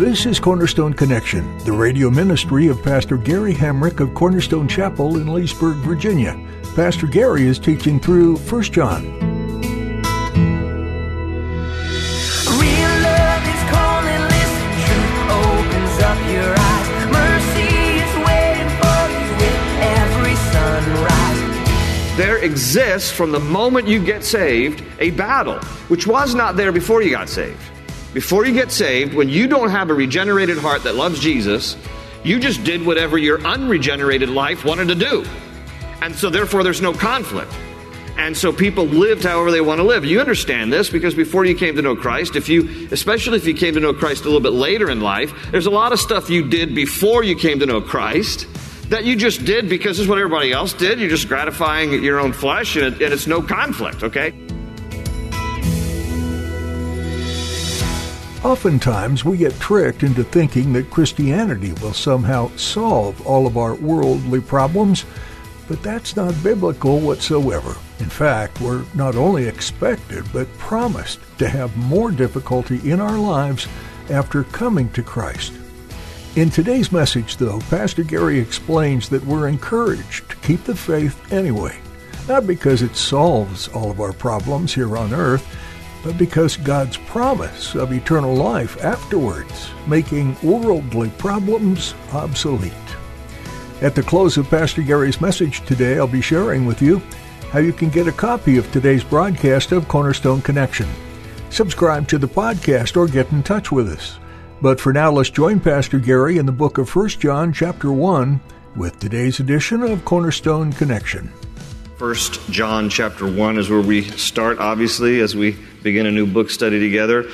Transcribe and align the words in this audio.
This 0.00 0.24
is 0.24 0.40
Cornerstone 0.40 0.94
Connection, 0.94 1.58
the 1.58 1.72
radio 1.72 2.08
ministry 2.08 2.68
of 2.68 2.82
Pastor 2.82 3.18
Gary 3.18 3.52
Hamrick 3.52 4.00
of 4.00 4.14
Cornerstone 4.14 4.66
Chapel 4.66 5.18
in 5.18 5.26
Leesburg, 5.26 5.76
Virginia. 5.76 6.42
Pastor 6.74 7.06
Gary 7.06 7.46
is 7.46 7.58
teaching 7.58 8.00
through 8.00 8.36
1 8.36 8.62
John. 8.62 9.04
Real 9.04 9.20
love 13.04 13.44
is 13.44 13.62
calling, 13.68 14.22
listen, 14.32 14.72
truth 14.88 15.20
opens 15.36 16.00
up 16.00 16.16
your 16.32 16.54
eyes. 16.56 16.88
Mercy 17.12 17.68
is 18.00 18.12
waiting 18.24 18.70
for 18.80 19.04
you 19.12 19.28
with 19.36 19.60
every 20.00 20.36
sunrise. 20.50 22.16
There 22.16 22.38
exists 22.38 23.12
from 23.12 23.32
the 23.32 23.40
moment 23.40 23.86
you 23.86 24.02
get 24.02 24.24
saved 24.24 24.82
a 24.98 25.10
battle, 25.10 25.58
which 25.88 26.06
was 26.06 26.34
not 26.34 26.56
there 26.56 26.72
before 26.72 27.02
you 27.02 27.10
got 27.10 27.28
saved. 27.28 27.69
Before 28.12 28.44
you 28.44 28.52
get 28.52 28.72
saved, 28.72 29.14
when 29.14 29.28
you 29.28 29.46
don't 29.46 29.70
have 29.70 29.88
a 29.90 29.94
regenerated 29.94 30.58
heart 30.58 30.82
that 30.82 30.96
loves 30.96 31.20
Jesus, 31.20 31.76
you 32.24 32.40
just 32.40 32.64
did 32.64 32.84
whatever 32.84 33.16
your 33.16 33.40
unregenerated 33.42 34.28
life 34.28 34.64
wanted 34.64 34.88
to 34.88 34.94
do. 34.96 35.24
And 36.02 36.14
so, 36.14 36.28
therefore, 36.28 36.64
there's 36.64 36.82
no 36.82 36.92
conflict. 36.92 37.52
And 38.16 38.36
so 38.36 38.52
people 38.52 38.84
lived 38.84 39.22
however 39.22 39.50
they 39.50 39.60
want 39.60 39.78
to 39.78 39.84
live. 39.84 40.04
You 40.04 40.20
understand 40.20 40.72
this 40.72 40.90
because 40.90 41.14
before 41.14 41.44
you 41.44 41.54
came 41.54 41.76
to 41.76 41.82
know 41.82 41.96
Christ, 41.96 42.36
if 42.36 42.48
you, 42.48 42.88
especially 42.90 43.38
if 43.38 43.46
you 43.46 43.54
came 43.54 43.74
to 43.74 43.80
know 43.80 43.94
Christ 43.94 44.22
a 44.22 44.24
little 44.24 44.40
bit 44.40 44.52
later 44.52 44.90
in 44.90 45.00
life, 45.00 45.32
there's 45.50 45.66
a 45.66 45.70
lot 45.70 45.92
of 45.92 46.00
stuff 46.00 46.28
you 46.28 46.46
did 46.46 46.74
before 46.74 47.24
you 47.24 47.34
came 47.34 47.60
to 47.60 47.66
know 47.66 47.80
Christ 47.80 48.46
that 48.90 49.04
you 49.04 49.16
just 49.16 49.44
did 49.44 49.68
because 49.68 50.00
it's 50.00 50.08
what 50.08 50.18
everybody 50.18 50.52
else 50.52 50.74
did. 50.74 51.00
You're 51.00 51.08
just 51.08 51.28
gratifying 51.28 52.04
your 52.04 52.20
own 52.20 52.32
flesh 52.32 52.76
and, 52.76 52.94
it, 52.94 53.02
and 53.02 53.14
it's 53.14 53.26
no 53.26 53.40
conflict, 53.40 54.02
okay? 54.02 54.34
Oftentimes, 58.42 59.22
we 59.22 59.36
get 59.36 59.60
tricked 59.60 60.02
into 60.02 60.24
thinking 60.24 60.72
that 60.72 60.90
Christianity 60.90 61.74
will 61.74 61.92
somehow 61.92 62.50
solve 62.56 63.20
all 63.26 63.46
of 63.46 63.58
our 63.58 63.74
worldly 63.74 64.40
problems, 64.40 65.04
but 65.68 65.82
that's 65.82 66.16
not 66.16 66.42
biblical 66.42 67.00
whatsoever. 67.00 67.76
In 67.98 68.08
fact, 68.08 68.62
we're 68.62 68.86
not 68.94 69.14
only 69.14 69.46
expected, 69.46 70.24
but 70.32 70.52
promised 70.56 71.20
to 71.36 71.50
have 71.50 71.76
more 71.76 72.10
difficulty 72.10 72.90
in 72.90 72.98
our 72.98 73.18
lives 73.18 73.68
after 74.08 74.44
coming 74.44 74.88
to 74.92 75.02
Christ. 75.02 75.52
In 76.34 76.48
today's 76.48 76.90
message, 76.90 77.36
though, 77.36 77.60
Pastor 77.68 78.04
Gary 78.04 78.38
explains 78.38 79.10
that 79.10 79.24
we're 79.26 79.48
encouraged 79.48 80.30
to 80.30 80.36
keep 80.36 80.64
the 80.64 80.74
faith 80.74 81.30
anyway, 81.30 81.78
not 82.26 82.46
because 82.46 82.80
it 82.80 82.96
solves 82.96 83.68
all 83.68 83.90
of 83.90 84.00
our 84.00 84.14
problems 84.14 84.72
here 84.72 84.96
on 84.96 85.12
earth 85.12 85.46
but 86.02 86.16
because 86.16 86.56
God's 86.56 86.96
promise 86.96 87.74
of 87.74 87.92
eternal 87.92 88.34
life 88.34 88.82
afterwards, 88.82 89.70
making 89.86 90.36
worldly 90.42 91.10
problems 91.18 91.94
obsolete. 92.12 92.72
At 93.82 93.94
the 93.94 94.02
close 94.02 94.36
of 94.36 94.50
Pastor 94.50 94.82
Gary's 94.82 95.20
message 95.20 95.64
today, 95.64 95.98
I'll 95.98 96.06
be 96.06 96.20
sharing 96.20 96.66
with 96.66 96.82
you 96.82 97.00
how 97.50 97.58
you 97.58 97.72
can 97.72 97.88
get 97.88 98.06
a 98.06 98.12
copy 98.12 98.56
of 98.58 98.70
today's 98.70 99.02
broadcast 99.02 99.72
of 99.72 99.88
Cornerstone 99.88 100.42
Connection. 100.42 100.88
Subscribe 101.50 102.06
to 102.08 102.18
the 102.18 102.28
podcast 102.28 102.96
or 102.96 103.06
get 103.06 103.32
in 103.32 103.42
touch 103.42 103.72
with 103.72 103.88
us. 103.88 104.18
But 104.62 104.78
for 104.78 104.92
now, 104.92 105.10
let's 105.10 105.30
join 105.30 105.58
Pastor 105.58 105.98
Gary 105.98 106.38
in 106.38 106.46
the 106.46 106.52
book 106.52 106.78
of 106.78 106.94
1 106.94 107.08
John 107.08 107.52
chapter 107.52 107.90
1 107.90 108.40
with 108.76 108.98
today's 109.00 109.40
edition 109.40 109.82
of 109.82 110.04
Cornerstone 110.04 110.72
Connection. 110.72 111.32
First 111.96 112.40
John 112.50 112.88
chapter 112.88 113.30
1 113.30 113.58
is 113.58 113.68
where 113.68 113.80
we 113.80 114.02
start, 114.02 114.58
obviously, 114.58 115.20
as 115.20 115.34
we 115.34 115.56
begin 115.82 116.06
a 116.06 116.10
new 116.10 116.26
book 116.26 116.50
study 116.50 116.78
together. 116.78 117.26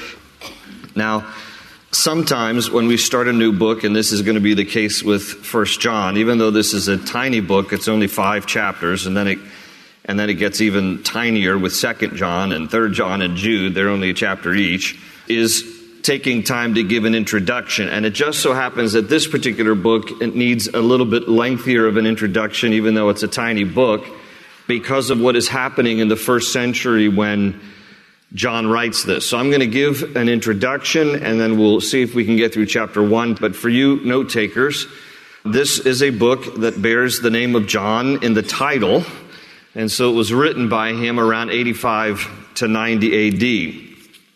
Now, 0.94 1.32
sometimes 1.90 2.70
when 2.70 2.86
we 2.86 2.96
start 2.96 3.28
a 3.28 3.32
new 3.32 3.52
book, 3.52 3.84
and 3.84 3.94
this 3.94 4.12
is 4.12 4.22
going 4.22 4.36
to 4.36 4.40
be 4.40 4.54
the 4.54 4.64
case 4.64 5.02
with 5.02 5.22
First 5.22 5.80
John, 5.80 6.16
even 6.16 6.38
though 6.38 6.50
this 6.50 6.72
is 6.72 6.88
a 6.88 6.96
tiny 6.96 7.40
book, 7.40 7.72
it's 7.72 7.88
only 7.88 8.06
five 8.06 8.46
chapters, 8.46 9.06
and 9.06 9.16
then 9.16 9.28
it 9.28 9.38
and 10.08 10.20
then 10.20 10.30
it 10.30 10.34
gets 10.34 10.60
even 10.60 11.02
tinier 11.02 11.58
with 11.58 11.74
Second 11.74 12.14
John 12.14 12.52
and 12.52 12.70
Third 12.70 12.92
John 12.92 13.22
and 13.22 13.36
Jude. 13.36 13.74
They're 13.74 13.88
only 13.88 14.10
a 14.10 14.14
chapter 14.14 14.54
each. 14.54 14.96
Is 15.26 15.64
taking 16.02 16.44
time 16.44 16.76
to 16.76 16.84
give 16.84 17.04
an 17.04 17.16
introduction, 17.16 17.88
and 17.88 18.06
it 18.06 18.10
just 18.10 18.40
so 18.40 18.54
happens 18.54 18.92
that 18.92 19.08
this 19.08 19.26
particular 19.26 19.74
book 19.74 20.22
it 20.22 20.36
needs 20.36 20.68
a 20.68 20.80
little 20.80 21.06
bit 21.06 21.28
lengthier 21.28 21.88
of 21.88 21.96
an 21.96 22.06
introduction, 22.06 22.74
even 22.74 22.94
though 22.94 23.08
it's 23.08 23.24
a 23.24 23.28
tiny 23.28 23.64
book 23.64 24.06
because 24.68 25.10
of 25.10 25.20
what 25.20 25.36
is 25.36 25.48
happening 25.48 25.98
in 25.98 26.08
the 26.08 26.16
first 26.16 26.52
century 26.52 27.08
when 27.08 27.60
John 28.34 28.66
writes 28.66 29.04
this. 29.04 29.28
So 29.28 29.38
I'm 29.38 29.50
going 29.50 29.60
to 29.60 29.66
give 29.66 30.16
an 30.16 30.28
introduction 30.28 31.22
and 31.22 31.40
then 31.40 31.58
we'll 31.58 31.80
see 31.80 32.02
if 32.02 32.14
we 32.14 32.24
can 32.24 32.36
get 32.36 32.52
through 32.52 32.66
chapter 32.66 33.02
one. 33.02 33.34
But 33.34 33.54
for 33.54 33.68
you 33.68 34.04
note 34.04 34.30
takers, 34.30 34.86
this 35.44 35.78
is 35.78 36.02
a 36.02 36.10
book 36.10 36.56
that 36.56 36.80
bears 36.82 37.20
the 37.20 37.30
name 37.30 37.54
of 37.54 37.66
John 37.66 38.22
in 38.24 38.34
the 38.34 38.42
title. 38.42 39.04
And 39.74 39.90
so 39.90 40.10
it 40.10 40.14
was 40.14 40.32
written 40.32 40.68
by 40.68 40.92
him 40.92 41.20
around 41.20 41.50
85 41.50 42.54
to 42.56 42.68
90 42.68 43.92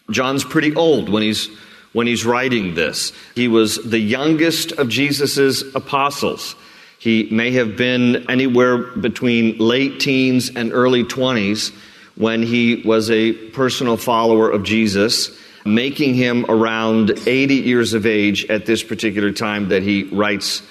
AD. 0.07 0.15
John's 0.15 0.45
pretty 0.45 0.75
old 0.75 1.09
when 1.09 1.22
he's 1.22 1.49
when 1.93 2.07
he's 2.07 2.25
writing 2.25 2.75
this. 2.75 3.12
He 3.34 3.49
was 3.49 3.77
the 3.77 3.99
youngest 3.99 4.71
of 4.72 4.89
Jesus' 4.89 5.62
apostles. 5.75 6.55
He 7.01 7.28
may 7.33 7.51
have 7.53 7.77
been 7.77 8.31
anywhere 8.31 8.78
between 8.78 9.59
late 9.59 9.99
teens 9.99 10.51
and 10.55 10.72
early 10.72 11.03
20s 11.03 11.72
when 12.16 12.43
he 12.43 12.82
was 12.84 13.10
a 13.10 13.32
personal 13.32 13.97
follower 13.97 14.50
of 14.50 14.62
Jesus, 14.62 15.37
making 15.65 16.15
him 16.15 16.47
around 16.48 17.19
80 17.26 17.54
years 17.56 17.94
of 17.94 18.06
age 18.06 18.47
at 18.47 18.66
this 18.66 18.82
particular 18.82 19.32
time 19.32 19.69
that 19.69 19.82
he 19.82 20.04
writes 20.04 20.62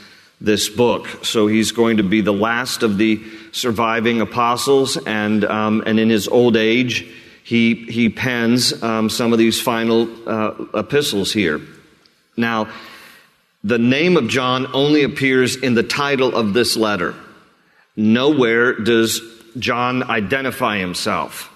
this 0.42 0.70
book. 0.70 1.08
So 1.24 1.48
he's 1.48 1.72
going 1.72 1.98
to 1.98 2.04
be 2.04 2.22
the 2.22 2.34
last 2.34 2.84
of 2.84 2.98
the 2.98 3.22
surviving 3.52 4.22
apostles, 4.22 4.98
and, 4.98 5.44
um, 5.46 5.84
and 5.86 6.00
in 6.00 6.10
his 6.10 6.28
old 6.28 6.56
age, 6.56 7.08
he, 7.44 7.74
he 7.74 8.10
pens 8.10 8.82
um, 8.84 9.10
some 9.10 9.34
of 9.34 9.40
these 9.40 9.60
final 9.60 10.08
uh, 10.30 10.54
epistles 10.76 11.34
here. 11.34 11.60
Now, 12.38 12.70
the 13.64 13.80
name 13.80 14.16
of 14.16 14.28
John 14.30 14.68
only 14.74 15.04
appears 15.04 15.58
in 15.58 15.74
the 15.74 15.84
title 15.84 16.36
of 16.36 16.54
this 16.54 16.78
letter. 16.78 17.16
Nowhere 17.98 18.74
does 18.74 19.20
John 19.58 20.04
identify 20.04 20.78
himself. 20.78 21.52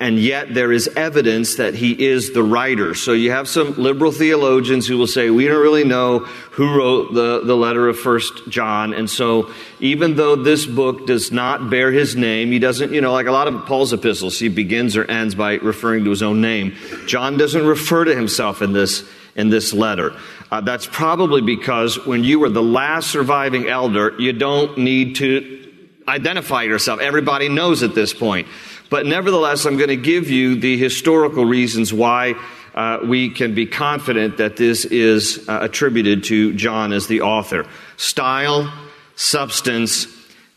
And 0.00 0.16
yet 0.16 0.54
there 0.54 0.70
is 0.70 0.86
evidence 0.96 1.56
that 1.56 1.74
he 1.74 2.06
is 2.06 2.32
the 2.32 2.42
writer. 2.42 2.94
So 2.94 3.12
you 3.12 3.32
have 3.32 3.48
some 3.48 3.74
liberal 3.74 4.12
theologians 4.12 4.86
who 4.86 4.96
will 4.96 5.08
say, 5.08 5.28
we 5.28 5.48
don't 5.48 5.60
really 5.60 5.82
know 5.82 6.20
who 6.20 6.76
wrote 6.76 7.14
the, 7.14 7.42
the 7.44 7.56
letter 7.56 7.88
of 7.88 7.98
First 7.98 8.48
John. 8.48 8.94
And 8.94 9.10
so 9.10 9.50
even 9.80 10.14
though 10.14 10.36
this 10.36 10.66
book 10.66 11.08
does 11.08 11.32
not 11.32 11.68
bear 11.68 11.90
his 11.90 12.14
name, 12.14 12.52
he 12.52 12.60
doesn't, 12.60 12.92
you 12.92 13.00
know, 13.00 13.12
like 13.12 13.26
a 13.26 13.32
lot 13.32 13.48
of 13.48 13.66
Paul's 13.66 13.92
epistles, 13.92 14.38
he 14.38 14.48
begins 14.48 14.96
or 14.96 15.04
ends 15.04 15.34
by 15.34 15.54
referring 15.54 16.04
to 16.04 16.10
his 16.10 16.22
own 16.22 16.40
name. 16.40 16.76
John 17.06 17.36
doesn't 17.36 17.66
refer 17.66 18.04
to 18.04 18.14
himself 18.14 18.62
in 18.62 18.72
this, 18.72 19.02
in 19.34 19.48
this 19.48 19.72
letter. 19.72 20.16
Uh, 20.52 20.60
that's 20.60 20.86
probably 20.86 21.42
because 21.42 22.06
when 22.06 22.22
you 22.22 22.38
were 22.38 22.50
the 22.50 22.62
last 22.62 23.10
surviving 23.10 23.68
elder, 23.68 24.14
you 24.20 24.32
don't 24.32 24.78
need 24.78 25.16
to 25.16 25.67
identify 26.08 26.62
yourself. 26.62 27.00
Everybody 27.00 27.48
knows 27.48 27.82
at 27.82 27.94
this 27.94 28.14
point. 28.14 28.48
But 28.90 29.06
nevertheless, 29.06 29.66
I'm 29.66 29.76
going 29.76 29.90
to 29.90 29.96
give 29.96 30.30
you 30.30 30.56
the 30.56 30.76
historical 30.78 31.44
reasons 31.44 31.92
why 31.92 32.34
uh, 32.74 33.00
we 33.04 33.30
can 33.30 33.54
be 33.54 33.66
confident 33.66 34.38
that 34.38 34.56
this 34.56 34.84
is 34.84 35.48
uh, 35.48 35.58
attributed 35.62 36.24
to 36.24 36.54
John 36.54 36.92
as 36.92 37.06
the 37.06 37.20
author. 37.20 37.66
Style, 37.96 38.72
substance, 39.14 40.06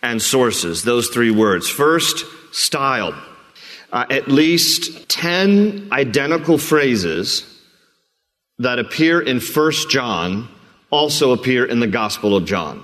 and 0.01 0.21
sources. 0.21 0.83
Those 0.83 1.09
three 1.09 1.31
words. 1.31 1.69
First, 1.69 2.25
style. 2.51 3.13
Uh, 3.92 4.06
at 4.09 4.30
least 4.30 5.09
10 5.09 5.89
identical 5.92 6.57
phrases 6.57 7.45
that 8.59 8.80
appear 8.80 9.19
in 9.19 9.42
1 9.42 9.71
John 9.89 10.48
also 10.89 11.31
appear 11.31 11.65
in 11.65 11.80
the 11.80 11.88
Gospel 11.88 12.36
of 12.36 12.45
John. 12.45 12.83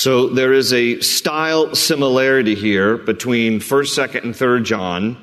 So 0.00 0.28
there 0.28 0.52
is 0.52 0.72
a 0.72 1.00
style 1.00 1.74
similarity 1.74 2.54
here 2.54 2.98
between 2.98 3.58
1st, 3.58 4.10
2nd, 4.10 4.22
and 4.22 4.32
3rd 4.32 4.62
John 4.62 5.16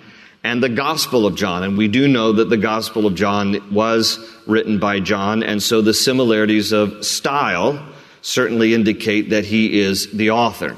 and 0.44 0.62
the 0.62 0.68
Gospel 0.68 1.26
of 1.26 1.36
John. 1.36 1.64
And 1.64 1.78
we 1.78 1.88
do 1.88 2.10
know 2.10 2.34
that 2.34 2.50
the 2.50 2.58
Gospel 2.58 3.06
of 3.06 3.16
John 3.16 3.74
was 3.74 4.20
written 4.46 4.78
by 4.78 5.00
John, 5.00 5.44
and 5.44 5.64
so 5.64 5.82
the 5.82 5.94
similarities 5.94 6.74
of 6.74 7.06
style 7.06 7.82
certainly 8.22 8.74
indicate 8.74 9.30
that 9.30 9.46
he 9.46 9.80
is 9.80 10.12
the 10.12 10.32
author. 10.32 10.78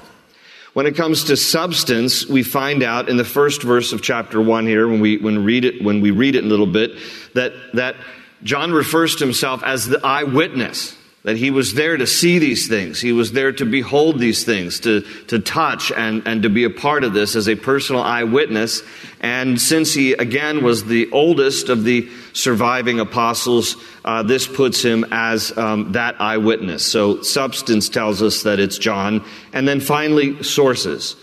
When 0.74 0.86
it 0.86 0.96
comes 0.96 1.24
to 1.24 1.36
substance, 1.36 2.28
we 2.28 2.44
find 2.44 2.84
out 2.84 3.10
in 3.10 3.18
the 3.18 3.26
first 3.26 3.64
verse 3.64 3.94
of 3.94 4.04
chapter 4.04 4.40
1 4.40 4.68
here, 4.68 4.88
when 4.88 5.00
we, 5.00 5.18
when 5.18 5.44
read 5.44 5.66
it, 5.66 5.84
when 5.84 6.02
we 6.02 6.12
read 6.12 6.36
it 6.36 6.44
a 6.44 6.48
little 6.48 6.68
bit, 6.68 6.92
that, 7.34 7.52
that 7.74 7.96
John 8.44 8.74
refers 8.74 9.16
to 9.16 9.26
himself 9.26 9.64
as 9.64 9.88
the 9.88 10.06
eyewitness 10.06 10.96
that 11.24 11.36
he 11.36 11.52
was 11.52 11.74
there 11.74 11.98
to 11.98 12.08
see 12.08 12.40
these 12.40 12.68
things. 12.68 13.02
He 13.02 13.12
was 13.12 13.34
there 13.34 13.52
to 13.52 13.66
behold 13.66 14.19
these 14.19 14.46
things, 14.46 14.80
to, 14.81 15.02
to 15.28 15.40
touch 15.40 15.92
and, 15.92 16.25
and 16.25 16.44
to 16.44 16.50
be 16.50 16.64
a 16.64 16.69
part 16.69 17.04
of 17.04 17.14
this 17.14 17.36
as 17.36 17.50
a 17.50 17.56
personal 17.56 18.02
eyewitness. 18.02 18.81
And 19.19 19.60
since 19.60 19.94
he, 19.94 20.14
again, 20.14 20.64
was 20.64 20.86
the 20.86 21.12
oldest 21.12 21.69
of 21.69 21.84
the 21.84 22.10
surviving 22.34 23.00
apostles, 23.00 23.75
uh, 24.06 24.24
this 24.24 24.48
puts 24.48 24.81
him 24.81 25.06
as 25.12 25.58
um, 25.58 25.92
that 25.94 26.22
eyewitness. 26.22 26.86
So 26.90 27.22
substance 27.24 27.90
tells 27.90 28.22
us 28.22 28.44
that 28.44 28.60
it's 28.60 28.78
John. 28.78 29.25
And 29.52 29.68
then 29.68 29.81
finally, 29.81 30.44
sources. 30.44 31.18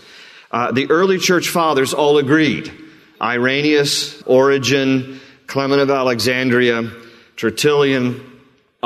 Uh, 0.51 0.71
the 0.71 0.89
early 0.91 1.17
church 1.17 1.49
fathers 1.49 1.93
all 1.93 2.17
agreed. 2.17 2.71
Irenaeus, 3.19 4.21
Origen, 4.23 5.19
Clement 5.47 5.81
of 5.81 5.89
Alexandria, 5.89 6.91
Tertullian, 7.37 8.34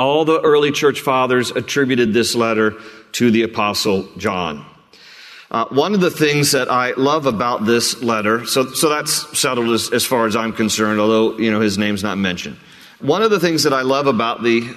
all 0.00 0.24
the 0.24 0.40
early 0.40 0.72
church 0.72 1.02
fathers 1.02 1.50
attributed 1.50 2.14
this 2.14 2.34
letter 2.34 2.74
to 3.12 3.30
the 3.30 3.42
Apostle 3.42 4.08
John. 4.16 4.64
Uh, 5.50 5.66
one 5.66 5.92
of 5.94 6.00
the 6.00 6.10
things 6.10 6.52
that 6.52 6.70
I 6.70 6.92
love 6.92 7.26
about 7.26 7.66
this 7.66 8.02
letter, 8.02 8.46
so, 8.46 8.70
so 8.70 8.88
that's 8.88 9.38
settled 9.38 9.68
as, 9.68 9.92
as 9.92 10.06
far 10.06 10.26
as 10.26 10.36
I'm 10.36 10.54
concerned, 10.54 11.00
although, 11.00 11.36
you 11.38 11.50
know, 11.50 11.60
his 11.60 11.76
name's 11.76 12.02
not 12.02 12.16
mentioned. 12.16 12.56
One 13.00 13.22
of 13.22 13.30
the 13.30 13.40
things 13.40 13.64
that 13.64 13.74
I 13.74 13.82
love 13.82 14.06
about 14.06 14.42
the 14.42 14.72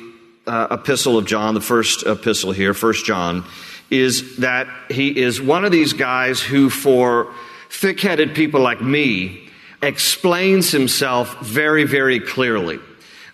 uh, 0.45 0.67
epistle 0.71 1.17
of 1.17 1.25
John, 1.25 1.53
the 1.53 1.61
first 1.61 2.05
epistle 2.05 2.51
here, 2.51 2.73
First 2.73 3.05
John, 3.05 3.45
is 3.89 4.37
that 4.37 4.67
he 4.89 5.17
is 5.17 5.39
one 5.39 5.63
of 5.63 5.71
these 5.71 5.93
guys 5.93 6.41
who, 6.41 6.69
for 6.69 7.33
thick 7.69 8.01
headed 8.01 8.35
people 8.35 8.59
like 8.59 8.81
me, 8.81 9.47
explains 9.81 10.71
himself 10.71 11.39
very, 11.39 11.85
very 11.85 12.19
clearly. 12.19 12.79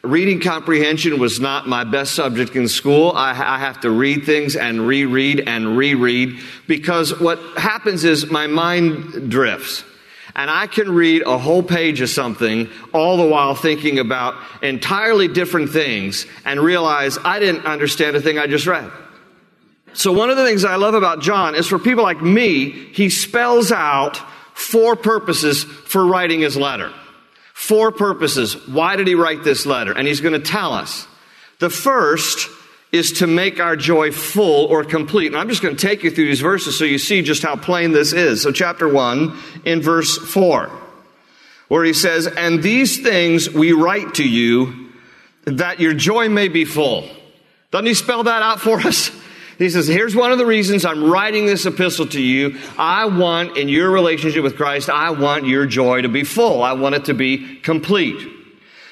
Reading 0.01 0.39
comprehension 0.39 1.19
was 1.19 1.41
not 1.41 1.67
my 1.67 1.83
best 1.83 2.13
subject 2.13 2.55
in 2.55 2.69
school. 2.69 3.11
I, 3.11 3.31
I, 3.31 3.59
have 3.59 3.81
to 3.81 3.91
read 3.91 4.23
things 4.23 4.55
and 4.55 4.87
reread 4.87 5.41
and 5.41 5.75
reread 5.75 6.39
because 6.67 7.19
what 7.19 7.37
happens 7.57 8.05
is 8.05 8.31
my 8.31 8.47
mind 8.47 9.29
drifts. 9.29 9.83
And 10.37 10.49
I 10.49 10.67
can 10.67 10.89
read 10.89 11.23
a 11.23 11.37
whole 11.37 11.61
page 11.61 11.99
of 11.99 12.09
something 12.09 12.69
all 12.93 13.17
the 13.17 13.27
while 13.27 13.55
thinking 13.55 13.99
about 13.99 14.35
entirely 14.61 15.27
different 15.27 15.71
things 15.71 16.25
and 16.45 16.61
realize 16.61 17.17
I 17.25 17.39
didn't 17.39 17.65
understand 17.65 18.15
a 18.15 18.21
thing 18.21 18.39
I 18.39 18.47
just 18.47 18.67
read. 18.67 18.89
So 19.91 20.13
one 20.13 20.29
of 20.29 20.37
the 20.37 20.45
things 20.45 20.63
I 20.63 20.77
love 20.77 20.93
about 20.93 21.19
John 21.21 21.55
is 21.55 21.67
for 21.67 21.77
people 21.77 22.03
like 22.03 22.21
me, 22.21 22.69
he 22.69 23.09
spells 23.09 23.69
out 23.69 24.15
four 24.53 24.95
purposes 24.95 25.65
for 25.65 26.05
writing 26.05 26.39
his 26.39 26.55
letter. 26.55 26.93
Four 27.59 27.91
purposes. 27.91 28.55
Why 28.69 28.95
did 28.95 29.05
he 29.05 29.15
write 29.15 29.43
this 29.43 29.65
letter? 29.65 29.91
And 29.91 30.07
he's 30.07 30.21
going 30.21 30.33
to 30.33 30.39
tell 30.39 30.71
us. 30.71 31.05
The 31.59 31.69
first 31.69 32.49
is 32.93 33.11
to 33.19 33.27
make 33.27 33.59
our 33.59 33.75
joy 33.75 34.13
full 34.13 34.67
or 34.67 34.85
complete. 34.85 35.27
And 35.27 35.35
I'm 35.35 35.49
just 35.49 35.61
going 35.61 35.75
to 35.75 35.87
take 35.87 36.01
you 36.01 36.09
through 36.09 36.27
these 36.27 36.39
verses 36.39 36.79
so 36.79 36.85
you 36.85 36.97
see 36.97 37.21
just 37.21 37.43
how 37.43 37.57
plain 37.57 37.91
this 37.91 38.13
is. 38.13 38.41
So, 38.41 38.53
chapter 38.53 38.87
1, 38.87 39.37
in 39.65 39.81
verse 39.81 40.17
4, 40.17 40.71
where 41.67 41.83
he 41.83 41.91
says, 41.91 42.27
And 42.27 42.63
these 42.63 43.03
things 43.03 43.49
we 43.49 43.73
write 43.73 44.13
to 44.15 44.27
you 44.27 44.91
that 45.43 45.81
your 45.81 45.93
joy 45.93 46.29
may 46.29 46.47
be 46.47 46.63
full. 46.63 47.09
Doesn't 47.71 47.87
he 47.87 47.93
spell 47.93 48.23
that 48.23 48.41
out 48.41 48.61
for 48.61 48.79
us? 48.79 49.11
He 49.59 49.69
says, 49.69 49.87
here's 49.89 50.15
one 50.15 50.31
of 50.31 50.37
the 50.37 50.45
reasons 50.45 50.85
I'm 50.85 51.03
writing 51.03 51.45
this 51.45 51.65
epistle 51.65 52.07
to 52.07 52.21
you. 52.21 52.57
I 52.77 53.05
want, 53.05 53.57
in 53.57 53.67
your 53.67 53.91
relationship 53.91 54.41
with 54.41 54.55
Christ, 54.55 54.89
I 54.89 55.09
want 55.11 55.45
your 55.45 55.65
joy 55.65 56.01
to 56.01 56.07
be 56.07 56.23
full. 56.23 56.63
I 56.63 56.71
want 56.73 56.95
it 56.95 57.05
to 57.05 57.13
be 57.13 57.57
complete. 57.57 58.25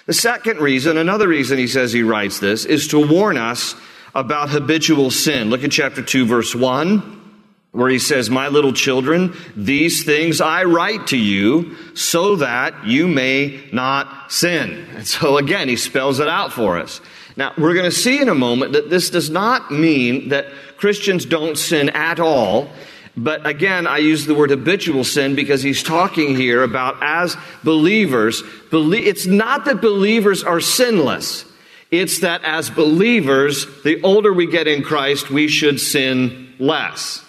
The 0.08 0.14
second 0.14 0.60
reason, 0.60 0.98
another 0.98 1.30
reason 1.30 1.58
he 1.58 1.68
says 1.68 1.94
he 1.94 2.04
writes 2.04 2.40
this, 2.40 2.66
is 2.66 2.90
to 2.90 3.08
warn 3.08 3.38
us 3.38 3.76
about 4.14 4.50
habitual 4.50 5.10
sin. 5.10 5.50
Look 5.50 5.64
at 5.64 5.72
chapter 5.72 6.02
2, 6.02 6.26
verse 6.26 6.54
1, 6.54 7.44
where 7.72 7.90
he 7.90 8.00
says, 8.00 8.30
My 8.30 8.50
little 8.50 8.74
children, 8.74 9.38
these 9.56 10.04
things 10.04 10.42
I 10.42 10.66
write 10.66 11.08
to 11.08 11.18
you 11.18 11.78
so 11.96 12.36
that 12.38 12.86
you 12.86 13.08
may 13.08 13.70
not 13.72 14.34
sin. 14.34 14.86
And 14.96 15.08
so 15.08 15.38
again, 15.38 15.70
he 15.70 15.78
spells 15.78 16.20
it 16.20 16.28
out 16.28 16.52
for 16.52 16.78
us. 16.78 17.00
Now, 17.38 17.54
we're 17.56 17.76
going 17.76 17.86
to 17.86 17.96
see 17.96 18.20
in 18.20 18.30
a 18.30 18.36
moment 18.36 18.74
that 18.74 18.90
this 18.90 19.12
does 19.12 19.30
not 19.30 19.72
mean 19.72 20.30
that 20.30 20.48
Christians 20.78 21.24
don't 21.24 21.56
sin 21.56 21.90
at 21.90 22.20
all. 22.20 22.70
But 23.16 23.46
again, 23.48 23.88
I 23.88 24.00
use 24.00 24.26
the 24.26 24.36
word 24.36 24.50
habitual 24.50 25.04
sin 25.04 25.36
because 25.36 25.62
he's 25.62 25.82
talking 25.82 26.36
here 26.36 26.64
about 26.64 26.98
as 27.02 27.38
believers, 27.64 28.44
it's 28.72 29.26
not 29.26 29.66
that 29.66 29.82
believers 29.82 30.44
are 30.44 30.60
sinless. 30.60 31.46
It's 31.90 32.20
that 32.20 32.44
as 32.44 32.70
believers, 32.70 33.66
the 33.84 34.02
older 34.02 34.34
we 34.34 34.48
get 34.48 34.68
in 34.68 34.84
Christ, 34.84 35.30
we 35.30 35.48
should 35.48 35.80
sin 35.80 36.54
less. 36.60 37.24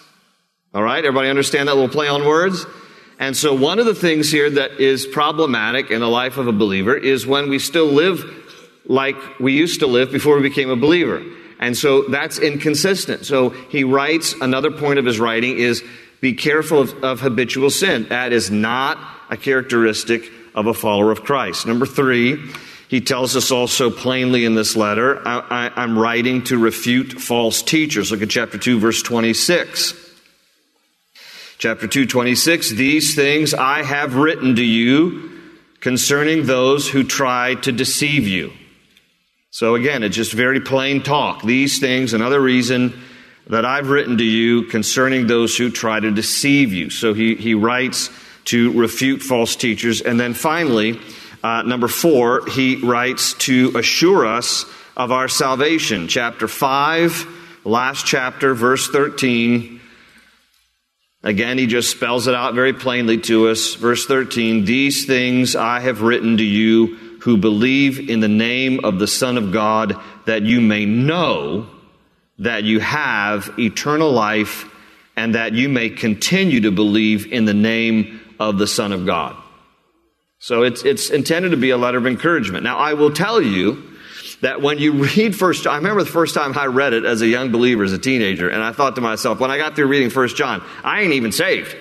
All 0.73 0.83
right? 0.83 1.03
Everybody 1.03 1.29
understand 1.29 1.69
that 1.69 1.75
little 1.75 1.89
play 1.89 2.07
on 2.07 2.25
words? 2.25 2.65
And 3.19 3.35
so 3.35 3.53
one 3.53 3.79
of 3.79 3.85
the 3.85 3.95
things 3.95 4.31
here 4.31 4.49
that 4.49 4.79
is 4.79 5.05
problematic 5.05 5.91
in 5.91 5.99
the 5.99 6.09
life 6.09 6.37
of 6.37 6.47
a 6.47 6.51
believer 6.51 6.95
is 6.95 7.27
when 7.27 7.49
we 7.49 7.59
still 7.59 7.87
live 7.87 8.48
like 8.89 9.39
we 9.39 9.53
used 9.53 9.79
to 9.79 9.87
live 9.87 10.11
before 10.11 10.35
we 10.35 10.41
became 10.41 10.69
a 10.69 10.75
believer. 10.75 11.23
And 11.59 11.77
so 11.77 12.03
that's 12.03 12.39
inconsistent. 12.39 13.25
So 13.25 13.51
he 13.51 13.83
writes, 13.85 14.33
another 14.41 14.71
point 14.71 14.99
of 14.99 15.05
his 15.05 15.19
writing 15.19 15.57
is 15.57 15.83
be 16.19 16.33
careful 16.33 16.81
of, 16.81 17.03
of 17.03 17.21
habitual 17.21 17.69
sin. 17.69 18.07
That 18.09 18.33
is 18.33 18.49
not 18.49 18.97
a 19.29 19.37
characteristic 19.37 20.29
of 20.55 20.67
a 20.67 20.73
follower 20.73 21.11
of 21.11 21.23
Christ. 21.23 21.67
Number 21.67 21.85
three, 21.85 22.51
he 22.87 23.01
tells 23.01 23.35
us 23.35 23.51
also 23.51 23.91
plainly 23.91 24.45
in 24.45 24.55
this 24.55 24.75
letter, 24.75 25.21
I, 25.25 25.71
am 25.75 25.97
writing 25.97 26.43
to 26.45 26.57
refute 26.57 27.21
false 27.21 27.61
teachers. 27.61 28.11
Look 28.11 28.23
at 28.23 28.29
chapter 28.29 28.57
2, 28.57 28.79
verse 28.79 29.03
26. 29.03 29.93
Chapter 31.59 31.87
2, 31.87 32.07
26, 32.07 32.71
these 32.71 33.15
things 33.15 33.53
I 33.53 33.83
have 33.83 34.15
written 34.15 34.55
to 34.55 34.63
you 34.63 35.29
concerning 35.81 36.45
those 36.45 36.89
who 36.89 37.03
try 37.03 37.55
to 37.55 37.71
deceive 37.71 38.27
you. 38.27 38.51
So 39.51 39.73
again, 39.73 40.03
it's 40.03 40.15
just 40.15 40.33
very 40.33 40.61
plain 40.61 41.01
talk. 41.01 41.41
These 41.41 41.79
things, 41.79 42.13
another 42.13 42.39
reason 42.39 42.93
that 43.47 43.65
I've 43.65 43.89
written 43.89 44.17
to 44.19 44.23
you 44.23 44.63
concerning 44.63 45.25
those 45.25 45.57
who 45.57 45.71
try 45.71 45.99
to 45.99 46.11
deceive 46.11 46.71
you. 46.71 46.91
So 46.91 47.15
he, 47.15 47.33
he 47.33 47.55
writes 47.55 48.11
to 48.45 48.71
refute 48.79 49.23
false 49.23 49.55
teachers. 49.55 50.01
And 50.01 50.19
then 50.19 50.35
finally, 50.35 50.99
uh, 51.43 51.63
number 51.63 51.87
four, 51.87 52.45
he 52.47 52.75
writes 52.75 53.33
to 53.33 53.71
assure 53.75 54.27
us 54.27 54.65
of 54.95 55.11
our 55.11 55.27
salvation. 55.27 56.07
Chapter 56.07 56.47
5, 56.47 57.61
last 57.63 58.05
chapter, 58.05 58.53
verse 58.53 58.87
13. 58.89 59.81
Again, 61.23 61.57
he 61.57 61.65
just 61.65 61.89
spells 61.89 62.27
it 62.27 62.35
out 62.35 62.53
very 62.53 62.73
plainly 62.73 63.17
to 63.21 63.49
us. 63.49 63.73
Verse 63.73 64.05
13 64.05 64.65
These 64.65 65.05
things 65.05 65.55
I 65.55 65.79
have 65.79 66.01
written 66.01 66.37
to 66.37 66.43
you 66.43 67.08
who 67.19 67.37
believe 67.37 68.09
in 68.09 68.19
the 68.19 68.27
name 68.27 68.83
of 68.83 68.99
the 68.99 69.07
Son 69.07 69.37
of 69.37 69.51
God, 69.51 69.95
that 70.25 70.43
you 70.43 70.61
may 70.61 70.85
know 70.85 71.67
that 72.39 72.63
you 72.63 72.79
have 72.79 73.53
eternal 73.59 74.11
life 74.11 74.65
and 75.17 75.35
that 75.35 75.53
you 75.53 75.67
may 75.67 75.89
continue 75.89 76.61
to 76.61 76.71
believe 76.71 77.31
in 77.31 77.45
the 77.45 77.53
name 77.53 78.21
of 78.39 78.57
the 78.57 78.67
Son 78.67 78.93
of 78.93 79.05
God. 79.05 79.35
So 80.39 80.63
it's, 80.63 80.85
it's 80.85 81.09
intended 81.09 81.49
to 81.49 81.57
be 81.57 81.71
a 81.71 81.77
letter 81.77 81.97
of 81.97 82.07
encouragement. 82.07 82.63
Now, 82.63 82.77
I 82.77 82.93
will 82.93 83.11
tell 83.11 83.41
you 83.41 83.83
that 84.39 84.61
when 84.61 84.77
you 84.77 85.03
read 85.03 85.35
First 85.35 85.63
John, 85.65 85.73
I 85.73 85.77
remember 85.77 86.03
the 86.03 86.09
first 86.09 86.33
time 86.33 86.57
I 86.57 86.67
read 86.67 86.93
it 86.93 87.03
as 87.03 87.21
a 87.21 87.27
young 87.27 87.51
believer, 87.51 87.83
as 87.83 87.91
a 87.91 87.97
teenager, 87.97 88.49
and 88.49 88.63
I 88.63 88.71
thought 88.71 88.95
to 88.95 89.01
myself, 89.01 89.41
when 89.41 89.51
I 89.51 89.57
got 89.57 89.75
through 89.75 89.87
reading 89.87 90.09
First 90.09 90.37
John, 90.37 90.63
I 90.83 91.01
ain't 91.01 91.13
even 91.13 91.33
saved. 91.33 91.75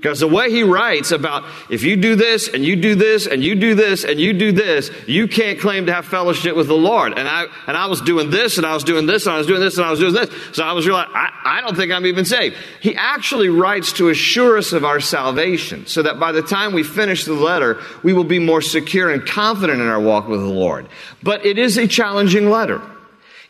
Because 0.00 0.20
the 0.20 0.26
way 0.26 0.50
he 0.50 0.62
writes 0.62 1.10
about 1.10 1.44
if 1.68 1.82
you 1.82 1.94
do 1.94 2.16
this 2.16 2.48
and 2.48 2.64
you 2.64 2.74
do 2.74 2.94
this 2.94 3.26
and 3.26 3.44
you 3.44 3.54
do 3.54 3.74
this 3.74 4.02
and 4.02 4.18
you 4.18 4.32
do 4.32 4.50
this, 4.50 4.90
you 5.06 5.28
can't 5.28 5.60
claim 5.60 5.84
to 5.86 5.92
have 5.92 6.06
fellowship 6.06 6.56
with 6.56 6.68
the 6.68 6.74
Lord. 6.74 7.18
And 7.18 7.28
I 7.28 7.44
and 7.66 7.76
I 7.76 7.84
was 7.84 8.00
doing 8.00 8.30
this 8.30 8.56
and 8.56 8.66
I 8.66 8.72
was 8.72 8.82
doing 8.82 9.04
this 9.04 9.26
and 9.26 9.34
I 9.34 9.38
was 9.38 9.46
doing 9.46 9.60
this 9.60 9.76
and 9.76 9.86
I 9.86 9.90
was 9.90 10.00
doing 10.00 10.14
this. 10.14 10.30
So 10.52 10.64
I 10.64 10.72
was 10.72 10.86
realizing 10.86 11.12
I, 11.14 11.28
I 11.44 11.60
don't 11.60 11.76
think 11.76 11.92
I'm 11.92 12.06
even 12.06 12.24
saved. 12.24 12.56
He 12.80 12.96
actually 12.96 13.50
writes 13.50 13.92
to 13.94 14.08
assure 14.08 14.56
us 14.56 14.72
of 14.72 14.86
our 14.86 15.00
salvation, 15.00 15.84
so 15.84 16.00
that 16.00 16.18
by 16.18 16.32
the 16.32 16.40
time 16.40 16.72
we 16.72 16.82
finish 16.82 17.26
the 17.26 17.34
letter, 17.34 17.78
we 18.02 18.14
will 18.14 18.24
be 18.24 18.38
more 18.38 18.62
secure 18.62 19.10
and 19.10 19.26
confident 19.26 19.82
in 19.82 19.86
our 19.86 20.00
walk 20.00 20.28
with 20.28 20.40
the 20.40 20.46
Lord. 20.46 20.88
But 21.22 21.44
it 21.44 21.58
is 21.58 21.76
a 21.76 21.86
challenging 21.86 22.48
letter, 22.48 22.80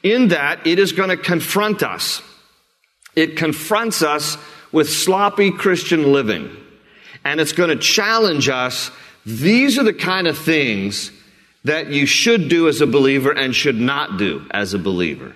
in 0.02 0.28
that 0.28 0.66
it 0.66 0.80
is 0.80 0.90
going 0.90 1.10
to 1.10 1.16
confront 1.16 1.84
us. 1.84 2.22
It 3.14 3.36
confronts 3.36 4.02
us 4.02 4.36
with 4.72 4.88
sloppy 4.90 5.50
Christian 5.50 6.12
living. 6.12 6.56
And 7.24 7.40
it's 7.40 7.52
going 7.52 7.70
to 7.70 7.76
challenge 7.76 8.48
us. 8.48 8.90
These 9.26 9.78
are 9.78 9.84
the 9.84 9.92
kind 9.92 10.26
of 10.26 10.38
things 10.38 11.12
that 11.64 11.88
you 11.88 12.06
should 12.06 12.48
do 12.48 12.68
as 12.68 12.80
a 12.80 12.86
believer 12.86 13.32
and 13.32 13.54
should 13.54 13.78
not 13.78 14.16
do 14.16 14.46
as 14.50 14.72
a 14.72 14.78
believer. 14.78 15.34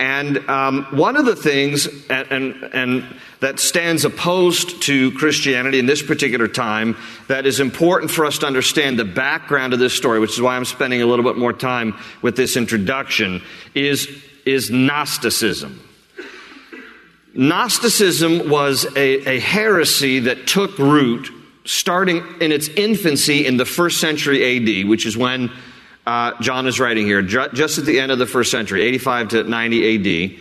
And 0.00 0.38
um, 0.48 0.86
one 0.92 1.16
of 1.16 1.24
the 1.26 1.34
things, 1.34 1.86
and, 2.08 2.30
and, 2.30 2.62
and, 2.72 3.16
that 3.40 3.60
stands 3.60 4.04
opposed 4.04 4.82
to 4.82 5.12
Christianity 5.12 5.78
in 5.78 5.86
this 5.86 6.02
particular 6.02 6.48
time, 6.48 6.96
that 7.28 7.46
is 7.46 7.60
important 7.60 8.10
for 8.10 8.24
us 8.24 8.38
to 8.38 8.46
understand 8.46 8.98
the 8.98 9.04
background 9.04 9.72
of 9.72 9.78
this 9.78 9.94
story, 9.94 10.18
which 10.18 10.32
is 10.32 10.40
why 10.40 10.56
I'm 10.56 10.64
spending 10.64 11.02
a 11.02 11.06
little 11.06 11.24
bit 11.24 11.36
more 11.36 11.52
time 11.52 11.96
with 12.20 12.34
this 12.34 12.56
introduction, 12.56 13.42
is, 13.74 14.08
is 14.44 14.70
Gnosticism. 14.70 15.87
Gnosticism 17.38 18.50
was 18.50 18.84
a, 18.96 19.36
a 19.36 19.38
heresy 19.38 20.18
that 20.18 20.48
took 20.48 20.76
root 20.76 21.30
starting 21.64 22.24
in 22.40 22.50
its 22.50 22.66
infancy 22.66 23.46
in 23.46 23.56
the 23.56 23.64
first 23.64 24.00
century 24.00 24.56
AD, 24.56 24.88
which 24.88 25.06
is 25.06 25.16
when 25.16 25.48
uh, 26.04 26.32
John 26.40 26.66
is 26.66 26.80
writing 26.80 27.06
here, 27.06 27.22
ju- 27.22 27.46
just 27.54 27.78
at 27.78 27.84
the 27.84 28.00
end 28.00 28.10
of 28.10 28.18
the 28.18 28.26
first 28.26 28.50
century, 28.50 28.82
85 28.82 29.28
to 29.28 29.44
90 29.44 30.34
AD. 30.34 30.40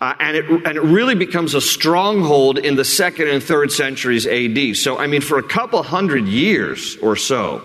Uh, 0.00 0.14
and, 0.18 0.36
it, 0.36 0.50
and 0.50 0.76
it 0.76 0.82
really 0.82 1.14
becomes 1.14 1.54
a 1.54 1.60
stronghold 1.60 2.58
in 2.58 2.74
the 2.74 2.84
second 2.84 3.28
and 3.28 3.40
third 3.40 3.70
centuries 3.70 4.26
AD. 4.26 4.76
So, 4.76 4.98
I 4.98 5.06
mean, 5.06 5.20
for 5.20 5.38
a 5.38 5.44
couple 5.44 5.80
hundred 5.84 6.26
years 6.26 6.96
or 6.96 7.14
so, 7.14 7.62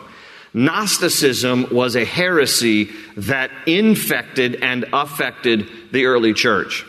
Gnosticism 0.54 1.74
was 1.74 1.96
a 1.96 2.06
heresy 2.06 2.92
that 3.16 3.50
infected 3.66 4.58
and 4.62 4.86
affected 4.94 5.68
the 5.92 6.06
early 6.06 6.34
church. 6.36 6.86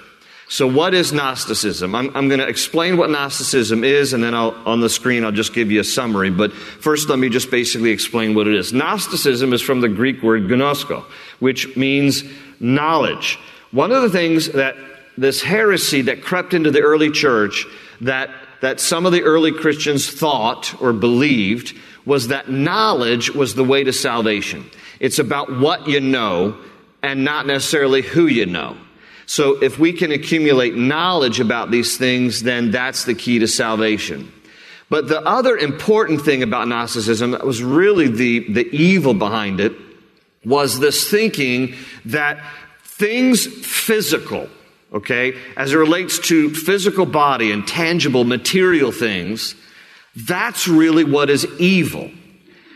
So, 0.51 0.67
what 0.67 0.95
is 0.95 1.13
Gnosticism? 1.13 1.95
I'm, 1.95 2.15
I'm 2.17 2.29
going 2.29 2.41
to 2.41 2.49
explain 2.49 2.97
what 2.97 3.11
Gnosticism 3.11 3.85
is, 3.85 4.15
and 4.15 4.25
then 4.25 4.35
I'll, 4.35 4.55
on 4.65 4.81
the 4.81 4.89
screen 4.89 5.23
I'll 5.23 5.31
just 5.31 5.53
give 5.53 5.71
you 5.71 5.81
a 5.81 5.85
summary. 5.85 6.31
But 6.31 6.55
first, 6.55 7.11
let 7.11 7.19
me 7.19 7.29
just 7.29 7.51
basically 7.51 7.91
explain 7.91 8.35
what 8.35 8.49
it 8.49 8.55
is. 8.55 8.73
Gnosticism 8.73 9.53
is 9.53 9.61
from 9.61 9.83
the 9.83 9.91
Greek 9.91 10.23
word 10.23 10.45
gnosko, 10.45 11.05
which 11.39 11.77
means 11.77 12.25
knowledge. 12.61 13.39
One 13.73 13.93
of 13.93 14.01
the 14.01 14.09
things 14.09 14.49
that 14.53 14.77
this 15.19 15.43
heresy 15.43 16.03
that 16.03 16.23
crept 16.23 16.55
into 16.55 16.71
the 16.71 16.81
early 16.81 17.11
church 17.11 17.67
that, 18.01 18.31
that 18.63 18.81
some 18.81 19.05
of 19.05 19.13
the 19.13 19.25
early 19.25 19.53
Christians 19.53 20.11
thought 20.11 20.81
or 20.81 20.95
believed 20.95 21.77
was 22.07 22.29
that 22.29 22.49
knowledge 22.49 23.29
was 23.31 23.55
the 23.55 23.65
way 23.65 23.85
to 23.85 23.93
salvation. 23.93 24.65
It's 24.99 25.19
about 25.19 25.59
what 25.59 25.89
you 25.89 26.01
know 26.01 26.57
and 27.03 27.23
not 27.23 27.47
necessarily 27.47 28.01
who 28.01 28.27
you 28.27 28.47
know. 28.47 28.79
So 29.29 29.63
if 29.63 29.79
we 29.79 29.93
can 29.93 30.11
accumulate 30.11 30.75
knowledge 30.75 31.39
about 31.39 31.71
these 31.71 31.99
things, 31.99 32.43
then 32.43 32.71
that's 32.71 33.05
the 33.05 33.15
key 33.15 33.39
to 33.41 33.47
salvation. 33.47 34.33
But 34.89 35.09
the 35.09 35.21
other 35.21 35.55
important 35.55 36.23
thing 36.23 36.43
about 36.43 36.67
Gnosticism 36.67 37.33
that 37.33 37.45
was 37.45 37.63
really 37.63 38.09
the, 38.09 38.51
the 38.51 38.67
evil 38.75 39.13
behind 39.13 39.61
it 39.61 39.73
was 40.47 40.81
this 40.81 41.11
thinking 41.11 41.75
that 42.07 42.43
things 42.85 43.47
physical, 43.47 44.49
okay, 44.95 45.35
as 45.59 45.75
it 45.75 45.77
relates 45.77 46.19
to 46.21 46.49
physical 46.55 47.05
body 47.05 47.53
and 47.53 47.69
tangible 47.69 48.25
material 48.25 48.93
things, 48.93 49.55
that's 50.17 50.67
really 50.67 51.05
what 51.05 51.29
is 51.29 51.47
evil. 51.61 52.11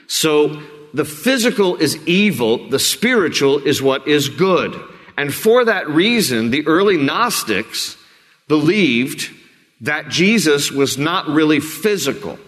So 0.07 0.61
the 0.93 1.07
physical 1.07 1.77
is 1.77 1.97
evil, 2.07 2.69
the 2.69 2.79
spiritual 2.79 3.67
is 3.67 3.81
what 3.81 4.07
is 4.07 4.29
good. 4.29 4.79
And 5.17 5.33
for 5.33 5.65
that 5.65 5.89
reason, 5.89 6.51
the 6.51 6.67
early 6.67 6.97
Gnostics 6.97 7.97
believed 8.49 9.31
that 9.83 10.09
Jesus 10.09 10.71
was 10.71 10.97
not 10.97 11.27
really 11.29 11.61
physical 11.61 12.39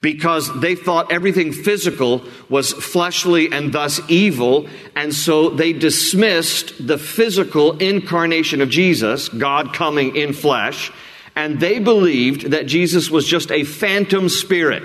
because 0.00 0.60
they 0.60 0.74
thought 0.74 1.10
everything 1.10 1.52
physical 1.52 2.22
was 2.48 2.72
fleshly 2.72 3.50
and 3.50 3.72
thus 3.72 4.00
evil. 4.08 4.68
And 4.94 5.12
so 5.12 5.50
they 5.50 5.72
dismissed 5.72 6.86
the 6.86 6.98
physical 6.98 7.76
incarnation 7.78 8.60
of 8.60 8.68
Jesus, 8.68 9.28
God 9.28 9.74
coming 9.74 10.14
in 10.14 10.32
flesh, 10.32 10.92
and 11.34 11.60
they 11.60 11.78
believed 11.78 12.50
that 12.50 12.66
Jesus 12.66 13.10
was 13.10 13.26
just 13.26 13.50
a 13.50 13.64
phantom 13.64 14.28
spirit. 14.28 14.82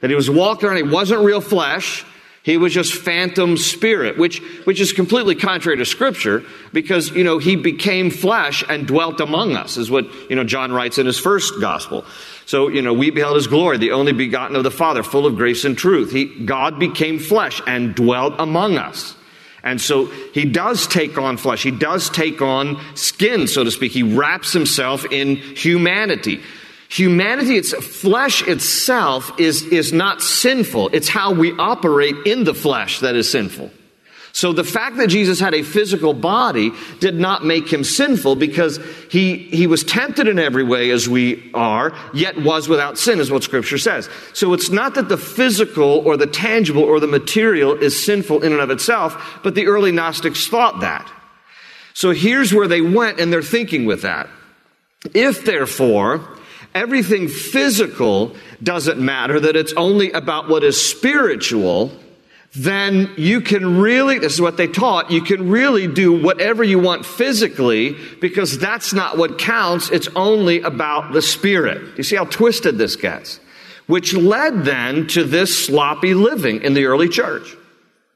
That 0.00 0.10
he 0.10 0.16
was 0.16 0.30
walking 0.30 0.68
around, 0.68 0.76
he 0.76 0.82
wasn't 0.82 1.24
real 1.24 1.40
flesh, 1.40 2.04
he 2.44 2.58
was 2.58 2.74
just 2.74 2.92
phantom 2.94 3.56
spirit, 3.56 4.18
which, 4.18 4.40
which 4.64 4.78
is 4.78 4.92
completely 4.92 5.34
contrary 5.34 5.78
to 5.78 5.86
scripture 5.86 6.44
because, 6.74 7.10
you 7.10 7.24
know, 7.24 7.38
he 7.38 7.56
became 7.56 8.10
flesh 8.10 8.62
and 8.68 8.86
dwelt 8.86 9.18
among 9.22 9.56
us 9.56 9.78
is 9.78 9.90
what, 9.90 10.04
you 10.28 10.36
know, 10.36 10.44
John 10.44 10.70
writes 10.70 10.98
in 10.98 11.06
his 11.06 11.18
first 11.18 11.58
gospel. 11.58 12.04
So, 12.44 12.68
you 12.68 12.82
know, 12.82 12.92
we 12.92 13.08
beheld 13.08 13.36
his 13.36 13.46
glory, 13.46 13.78
the 13.78 13.92
only 13.92 14.12
begotten 14.12 14.56
of 14.56 14.62
the 14.62 14.70
Father, 14.70 15.02
full 15.02 15.24
of 15.24 15.36
grace 15.36 15.64
and 15.64 15.76
truth. 15.76 16.12
He, 16.12 16.26
God 16.26 16.78
became 16.78 17.18
flesh 17.18 17.62
and 17.66 17.94
dwelt 17.94 18.34
among 18.38 18.76
us. 18.76 19.16
And 19.62 19.80
so 19.80 20.04
he 20.34 20.44
does 20.44 20.86
take 20.86 21.16
on 21.16 21.38
flesh. 21.38 21.62
He 21.62 21.70
does 21.70 22.10
take 22.10 22.42
on 22.42 22.78
skin, 22.94 23.46
so 23.46 23.64
to 23.64 23.70
speak. 23.70 23.92
He 23.92 24.02
wraps 24.02 24.52
himself 24.52 25.06
in 25.10 25.36
humanity. 25.36 26.42
Humanity, 26.94 27.56
its 27.56 27.72
flesh 27.72 28.46
itself 28.46 29.32
is, 29.40 29.64
is 29.64 29.92
not 29.92 30.22
sinful. 30.22 30.90
It's 30.92 31.08
how 31.08 31.32
we 31.32 31.50
operate 31.58 32.14
in 32.24 32.44
the 32.44 32.54
flesh 32.54 33.00
that 33.00 33.16
is 33.16 33.28
sinful. 33.28 33.72
So 34.30 34.52
the 34.52 34.62
fact 34.62 34.98
that 34.98 35.08
Jesus 35.08 35.40
had 35.40 35.54
a 35.54 35.64
physical 35.64 36.14
body 36.14 36.70
did 37.00 37.16
not 37.16 37.44
make 37.44 37.72
him 37.72 37.82
sinful 37.82 38.36
because 38.36 38.78
he, 39.10 39.38
he 39.38 39.66
was 39.66 39.82
tempted 39.82 40.28
in 40.28 40.38
every 40.38 40.62
way 40.62 40.90
as 40.90 41.08
we 41.08 41.50
are, 41.52 41.92
yet 42.14 42.40
was 42.40 42.68
without 42.68 42.96
sin, 42.96 43.18
is 43.18 43.28
what 43.28 43.42
scripture 43.42 43.78
says. 43.78 44.08
So 44.32 44.52
it's 44.52 44.70
not 44.70 44.94
that 44.94 45.08
the 45.08 45.18
physical 45.18 46.00
or 46.06 46.16
the 46.16 46.28
tangible 46.28 46.84
or 46.84 47.00
the 47.00 47.08
material 47.08 47.74
is 47.74 48.00
sinful 48.00 48.44
in 48.44 48.52
and 48.52 48.60
of 48.60 48.70
itself, 48.70 49.40
but 49.42 49.56
the 49.56 49.66
early 49.66 49.90
Gnostics 49.90 50.46
thought 50.46 50.78
that. 50.78 51.10
So 51.92 52.12
here's 52.12 52.54
where 52.54 52.68
they 52.68 52.82
went 52.82 53.18
in 53.18 53.30
their 53.30 53.42
thinking 53.42 53.84
with 53.84 54.02
that. 54.02 54.28
If 55.12 55.44
therefore, 55.44 56.28
everything 56.74 57.28
physical 57.28 58.34
doesn't 58.62 58.98
matter, 58.98 59.38
that 59.40 59.56
it's 59.56 59.72
only 59.74 60.10
about 60.12 60.48
what 60.48 60.64
is 60.64 60.80
spiritual, 60.80 61.92
then 62.54 63.12
you 63.16 63.40
can 63.40 63.78
really, 63.78 64.18
this 64.18 64.34
is 64.34 64.40
what 64.40 64.56
they 64.56 64.68
taught, 64.68 65.10
you 65.10 65.22
can 65.22 65.50
really 65.50 65.88
do 65.88 66.22
whatever 66.22 66.62
you 66.62 66.78
want 66.78 67.04
physically 67.04 67.96
because 68.20 68.58
that's 68.58 68.92
not 68.92 69.18
what 69.18 69.38
counts. 69.38 69.90
It's 69.90 70.08
only 70.14 70.60
about 70.62 71.12
the 71.12 71.22
spirit. 71.22 71.96
You 71.96 72.04
see 72.04 72.16
how 72.16 72.26
twisted 72.26 72.78
this 72.78 72.96
gets? 72.96 73.40
Which 73.86 74.14
led 74.14 74.64
then 74.64 75.08
to 75.08 75.24
this 75.24 75.66
sloppy 75.66 76.14
living 76.14 76.62
in 76.62 76.74
the 76.74 76.86
early 76.86 77.08
church 77.08 77.56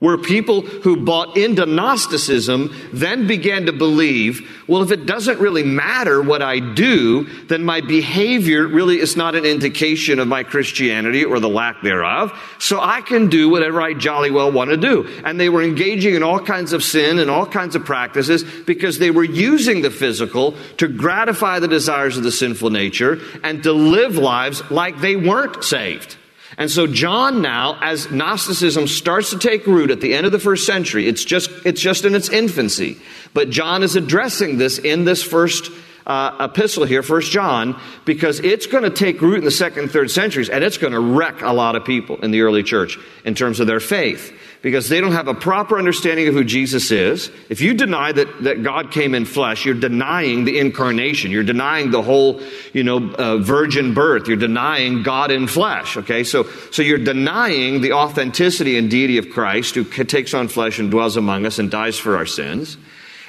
where 0.00 0.16
people 0.16 0.60
who 0.60 0.96
bought 0.96 1.36
into 1.36 1.66
Gnosticism 1.66 2.72
then 2.92 3.26
began 3.26 3.66
to 3.66 3.72
believe, 3.72 4.48
well, 4.68 4.82
if 4.82 4.92
it 4.92 5.06
doesn't 5.06 5.40
really 5.40 5.64
matter 5.64 6.22
what 6.22 6.40
I 6.40 6.60
do, 6.60 7.24
then 7.46 7.64
my 7.64 7.80
behavior 7.80 8.64
really 8.64 9.00
is 9.00 9.16
not 9.16 9.34
an 9.34 9.44
indication 9.44 10.20
of 10.20 10.28
my 10.28 10.44
Christianity 10.44 11.24
or 11.24 11.40
the 11.40 11.48
lack 11.48 11.82
thereof. 11.82 12.32
So 12.60 12.80
I 12.80 13.00
can 13.00 13.28
do 13.28 13.48
whatever 13.48 13.82
I 13.82 13.94
jolly 13.94 14.30
well 14.30 14.52
want 14.52 14.70
to 14.70 14.76
do. 14.76 15.08
And 15.24 15.40
they 15.40 15.48
were 15.48 15.62
engaging 15.62 16.14
in 16.14 16.22
all 16.22 16.38
kinds 16.38 16.72
of 16.72 16.84
sin 16.84 17.18
and 17.18 17.28
all 17.28 17.46
kinds 17.46 17.74
of 17.74 17.84
practices 17.84 18.44
because 18.44 19.00
they 19.00 19.10
were 19.10 19.24
using 19.24 19.82
the 19.82 19.90
physical 19.90 20.54
to 20.76 20.86
gratify 20.86 21.58
the 21.58 21.66
desires 21.66 22.16
of 22.16 22.22
the 22.22 22.30
sinful 22.30 22.70
nature 22.70 23.18
and 23.42 23.64
to 23.64 23.72
live 23.72 24.16
lives 24.16 24.62
like 24.70 25.00
they 25.00 25.16
weren't 25.16 25.64
saved. 25.64 26.16
And 26.58 26.68
so 26.68 26.88
John 26.88 27.40
now, 27.40 27.78
as 27.80 28.10
Gnosticism 28.10 28.88
starts 28.88 29.30
to 29.30 29.38
take 29.38 29.64
root 29.66 29.92
at 29.92 30.00
the 30.00 30.12
end 30.12 30.26
of 30.26 30.32
the 30.32 30.40
first 30.40 30.66
century, 30.66 31.06
it's 31.06 31.24
just, 31.24 31.50
it's 31.64 31.80
just 31.80 32.04
in 32.04 32.16
its 32.16 32.28
infancy. 32.28 32.98
But 33.32 33.48
John 33.48 33.84
is 33.84 33.94
addressing 33.94 34.58
this 34.58 34.78
in 34.78 35.04
this 35.04 35.22
first 35.22 35.70
uh, 36.04 36.48
epistle 36.50 36.84
here, 36.84 37.04
First 37.04 37.30
John, 37.30 37.80
because 38.04 38.40
it's 38.40 38.66
going 38.66 38.82
to 38.82 38.90
take 38.90 39.20
root 39.20 39.38
in 39.38 39.44
the 39.44 39.52
second 39.52 39.84
and 39.84 39.90
third 39.90 40.10
centuries, 40.10 40.48
and 40.48 40.64
it's 40.64 40.78
going 40.78 40.94
to 40.94 41.00
wreck 41.00 41.42
a 41.42 41.52
lot 41.52 41.76
of 41.76 41.84
people 41.84 42.16
in 42.16 42.32
the 42.32 42.40
early 42.40 42.64
church 42.64 42.98
in 43.24 43.36
terms 43.36 43.60
of 43.60 43.68
their 43.68 43.80
faith 43.80 44.34
because 44.62 44.88
they 44.88 45.00
don't 45.00 45.12
have 45.12 45.28
a 45.28 45.34
proper 45.34 45.78
understanding 45.78 46.26
of 46.28 46.34
who 46.34 46.42
Jesus 46.42 46.90
is. 46.90 47.30
If 47.48 47.60
you 47.60 47.74
deny 47.74 48.10
that, 48.12 48.42
that 48.42 48.62
God 48.62 48.90
came 48.90 49.14
in 49.14 49.24
flesh, 49.24 49.64
you're 49.64 49.74
denying 49.74 50.44
the 50.44 50.58
incarnation. 50.58 51.30
You're 51.30 51.44
denying 51.44 51.90
the 51.90 52.02
whole, 52.02 52.40
you 52.72 52.82
know, 52.82 53.12
uh, 53.12 53.38
virgin 53.38 53.94
birth. 53.94 54.26
You're 54.26 54.36
denying 54.36 55.02
God 55.02 55.30
in 55.30 55.46
flesh. 55.46 55.96
Okay. 55.96 56.24
So, 56.24 56.44
so 56.72 56.82
you're 56.82 56.98
denying 56.98 57.82
the 57.82 57.92
authenticity 57.92 58.76
and 58.76 58.90
deity 58.90 59.18
of 59.18 59.30
Christ 59.30 59.76
who 59.76 59.84
takes 59.84 60.34
on 60.34 60.48
flesh 60.48 60.78
and 60.78 60.90
dwells 60.90 61.16
among 61.16 61.46
us 61.46 61.58
and 61.58 61.70
dies 61.70 61.96
for 61.96 62.16
our 62.16 62.26
sins. 62.26 62.76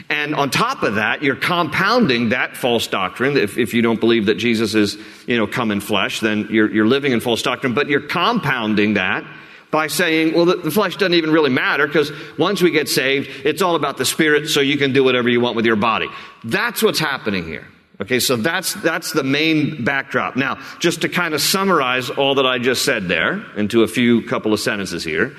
And 0.09 0.33
on 0.33 0.50
top 0.50 0.81
of 0.81 0.95
that, 0.95 1.21
you're 1.21 1.36
compounding 1.36 2.29
that 2.29 2.57
false 2.57 2.88
doctrine. 2.88 3.38
If, 3.38 3.57
if 3.57 3.75
you 3.75 3.83
don't 3.83 4.00
believe 4.00 4.25
that 4.25 4.36
Jesus 4.36 4.74
is, 4.74 4.98
you 5.27 5.38
know, 5.38 5.45
come 5.45 5.69
in 5.69 5.81
flesh, 5.81 6.21
then 6.21 6.48
you're, 6.50 6.74
you're 6.74 6.88
living 6.88 7.12
in 7.12 7.19
false 7.19 7.43
doctrine, 7.43 7.75
but 7.75 7.88
you're 7.88 8.07
compounding 8.07 8.95
that 8.95 9.24
by 9.72 9.88
saying, 9.88 10.34
well, 10.34 10.46
the, 10.46 10.56
the 10.58 10.72
flesh 10.72 10.98
doesn't 10.98 11.14
even 11.14 11.32
really 11.32 11.50
matter 11.50 11.86
because 11.86 12.12
once 12.38 12.62
we 12.62 12.72
get 12.72 12.90
saved, 12.90 13.30
it's 13.46 13.62
all 13.62 13.76
about 13.76 13.98
the 13.98 14.06
spirit, 14.06 14.50
so 14.50 14.62
you 14.62 14.78
can 14.78 14.94
do 14.94 15.04
whatever 15.04 15.30
you 15.30 15.40
want 15.40 15.56
with 15.56 15.66
your 15.66 15.76
body. 15.76 16.08
That's 16.44 16.82
what's 16.82 17.00
happening 17.00 17.46
here. 17.46 17.68
Okay, 18.02 18.20
so 18.20 18.38
that's, 18.38 18.74
that's 18.76 19.12
the 19.12 19.24
main 19.24 19.84
backdrop. 19.84 20.38
Now, 20.38 20.60
just 20.80 21.02
to 21.02 21.10
kind 21.10 21.34
of 21.34 21.42
summarize 21.42 22.10
all 22.10 22.36
that 22.36 22.46
I 22.46 22.58
just 22.58 22.86
said 22.86 23.10
there 23.10 23.44
into 23.58 23.84
a 23.84 23.88
few 23.88 24.22
couple 24.22 24.54
of 24.54 24.60
sentences 24.60 25.04
here. 25.04 25.36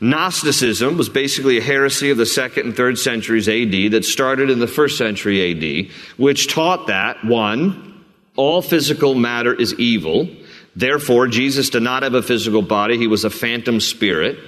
Gnosticism 0.00 0.96
was 0.96 1.08
basically 1.08 1.58
a 1.58 1.62
heresy 1.62 2.10
of 2.10 2.16
the 2.16 2.26
second 2.26 2.66
and 2.66 2.76
third 2.76 2.98
centuries 2.98 3.48
AD 3.48 3.92
that 3.92 4.04
started 4.04 4.50
in 4.50 4.58
the 4.58 4.66
first 4.66 4.98
century 4.98 5.52
AD, 5.52 5.92
which 6.16 6.52
taught 6.52 6.88
that, 6.88 7.22
one, 7.24 8.02
all 8.34 8.62
physical 8.62 9.14
matter 9.14 9.54
is 9.54 9.74
evil. 9.74 10.28
Therefore, 10.76 11.26
Jesus 11.26 11.70
did 11.70 11.82
not 11.82 12.02
have 12.02 12.14
a 12.14 12.22
physical 12.22 12.62
body, 12.62 12.96
he 12.96 13.06
was 13.06 13.24
a 13.24 13.30
phantom 13.30 13.80
spirit. 13.80 14.38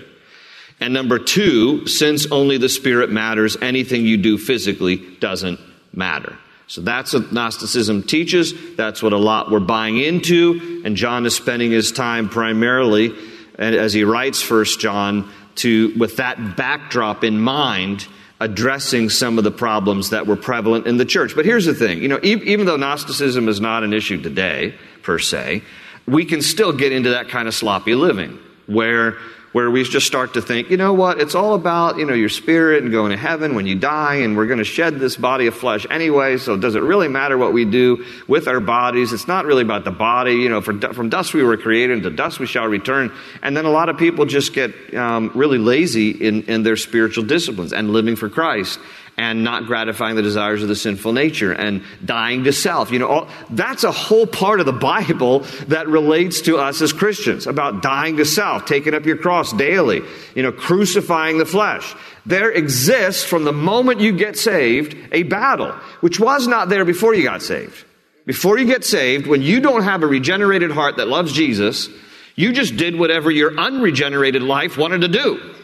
And 0.80 0.94
number 0.94 1.18
two, 1.18 1.86
since 1.86 2.30
only 2.30 2.58
the 2.58 2.68
spirit 2.68 3.10
matters, 3.10 3.56
anything 3.60 4.04
you 4.04 4.16
do 4.16 4.36
physically 4.36 4.96
doesn't 4.96 5.60
matter. 5.92 6.36
So 6.66 6.80
that's 6.80 7.12
what 7.12 7.32
Gnosticism 7.32 8.04
teaches. 8.04 8.54
That's 8.76 9.02
what 9.02 9.12
a 9.12 9.18
lot 9.18 9.50
we're 9.50 9.60
buying 9.60 9.98
into. 9.98 10.82
And 10.84 10.96
John 10.96 11.26
is 11.26 11.36
spending 11.36 11.70
his 11.70 11.92
time 11.92 12.28
primarily, 12.28 13.14
and 13.58 13.74
as 13.74 13.92
he 13.92 14.04
writes 14.04 14.40
First 14.40 14.80
John, 14.80 15.30
to 15.56 15.92
with 15.98 16.16
that 16.16 16.56
backdrop 16.56 17.24
in 17.24 17.38
mind, 17.38 18.08
addressing 18.40 19.10
some 19.10 19.38
of 19.38 19.44
the 19.44 19.50
problems 19.50 20.10
that 20.10 20.26
were 20.26 20.34
prevalent 20.34 20.86
in 20.86 20.96
the 20.96 21.04
church. 21.04 21.36
But 21.36 21.44
here's 21.44 21.66
the 21.66 21.74
thing, 21.74 22.02
you 22.02 22.08
know, 22.08 22.18
even 22.22 22.66
though 22.66 22.76
Gnosticism 22.76 23.48
is 23.48 23.60
not 23.60 23.84
an 23.84 23.92
issue 23.92 24.20
today 24.20 24.74
per 25.02 25.18
se, 25.18 25.62
we 26.06 26.24
can 26.24 26.42
still 26.42 26.72
get 26.72 26.92
into 26.92 27.10
that 27.10 27.28
kind 27.28 27.48
of 27.48 27.54
sloppy 27.54 27.94
living 27.94 28.38
where 28.66 29.16
where 29.52 29.70
we 29.70 29.84
just 29.84 30.06
start 30.06 30.34
to 30.34 30.40
think, 30.40 30.70
you 30.70 30.78
know 30.78 30.94
what, 30.94 31.20
it's 31.20 31.34
all 31.34 31.54
about, 31.54 31.98
you 31.98 32.06
know, 32.06 32.14
your 32.14 32.30
spirit 32.30 32.82
and 32.82 32.90
going 32.90 33.10
to 33.10 33.18
heaven 33.18 33.54
when 33.54 33.66
you 33.66 33.74
die, 33.74 34.16
and 34.16 34.34
we're 34.34 34.46
going 34.46 34.58
to 34.58 34.64
shed 34.64 34.98
this 34.98 35.14
body 35.16 35.46
of 35.46 35.54
flesh 35.54 35.86
anyway, 35.90 36.38
so 36.38 36.56
does 36.56 36.74
it 36.74 36.82
really 36.82 37.08
matter 37.08 37.36
what 37.36 37.52
we 37.52 37.66
do 37.66 38.04
with 38.26 38.48
our 38.48 38.60
bodies? 38.60 39.12
It's 39.12 39.28
not 39.28 39.44
really 39.44 39.62
about 39.62 39.84
the 39.84 39.90
body, 39.90 40.36
you 40.36 40.48
know, 40.48 40.62
for, 40.62 40.78
from 40.94 41.10
dust 41.10 41.34
we 41.34 41.42
were 41.42 41.58
created, 41.58 41.92
and 41.92 42.02
to 42.04 42.10
dust 42.10 42.40
we 42.40 42.46
shall 42.46 42.66
return. 42.66 43.12
And 43.42 43.54
then 43.54 43.66
a 43.66 43.70
lot 43.70 43.90
of 43.90 43.98
people 43.98 44.24
just 44.24 44.54
get 44.54 44.94
um, 44.94 45.30
really 45.34 45.58
lazy 45.58 46.10
in, 46.10 46.44
in 46.44 46.62
their 46.62 46.76
spiritual 46.76 47.24
disciplines 47.24 47.74
and 47.74 47.90
living 47.90 48.16
for 48.16 48.30
Christ 48.30 48.78
and 49.18 49.44
not 49.44 49.66
gratifying 49.66 50.16
the 50.16 50.22
desires 50.22 50.62
of 50.62 50.68
the 50.68 50.76
sinful 50.76 51.12
nature 51.12 51.52
and 51.52 51.82
dying 52.04 52.44
to 52.44 52.52
self. 52.52 52.90
You 52.90 52.98
know, 52.98 53.08
all, 53.08 53.28
that's 53.50 53.84
a 53.84 53.92
whole 53.92 54.26
part 54.26 54.60
of 54.60 54.66
the 54.66 54.72
Bible 54.72 55.40
that 55.68 55.86
relates 55.88 56.40
to 56.42 56.56
us 56.58 56.80
as 56.80 56.92
Christians 56.92 57.46
about 57.46 57.82
dying 57.82 58.16
to 58.16 58.24
self, 58.24 58.64
taking 58.64 58.94
up 58.94 59.04
your 59.04 59.18
cross 59.18 59.52
daily, 59.52 60.02
you 60.34 60.42
know, 60.42 60.52
crucifying 60.52 61.38
the 61.38 61.44
flesh. 61.44 61.94
There 62.24 62.50
exists 62.50 63.24
from 63.24 63.44
the 63.44 63.52
moment 63.52 64.00
you 64.00 64.12
get 64.12 64.38
saved 64.38 64.96
a 65.12 65.24
battle, 65.24 65.72
which 66.00 66.18
was 66.18 66.46
not 66.46 66.68
there 66.68 66.84
before 66.84 67.14
you 67.14 67.22
got 67.22 67.42
saved. 67.42 67.84
Before 68.24 68.58
you 68.58 68.66
get 68.66 68.84
saved, 68.84 69.26
when 69.26 69.42
you 69.42 69.60
don't 69.60 69.82
have 69.82 70.02
a 70.02 70.06
regenerated 70.06 70.70
heart 70.70 70.96
that 70.96 71.08
loves 71.08 71.32
Jesus, 71.32 71.88
you 72.36 72.52
just 72.52 72.76
did 72.76 72.98
whatever 72.98 73.30
your 73.30 73.58
unregenerated 73.58 74.42
life 74.42 74.78
wanted 74.78 75.02
to 75.02 75.08
do. 75.08 75.54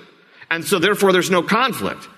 And 0.51 0.65
so 0.65 0.79
therefore 0.79 1.13
there's 1.13 1.31
no 1.31 1.43
conflict. 1.43 2.09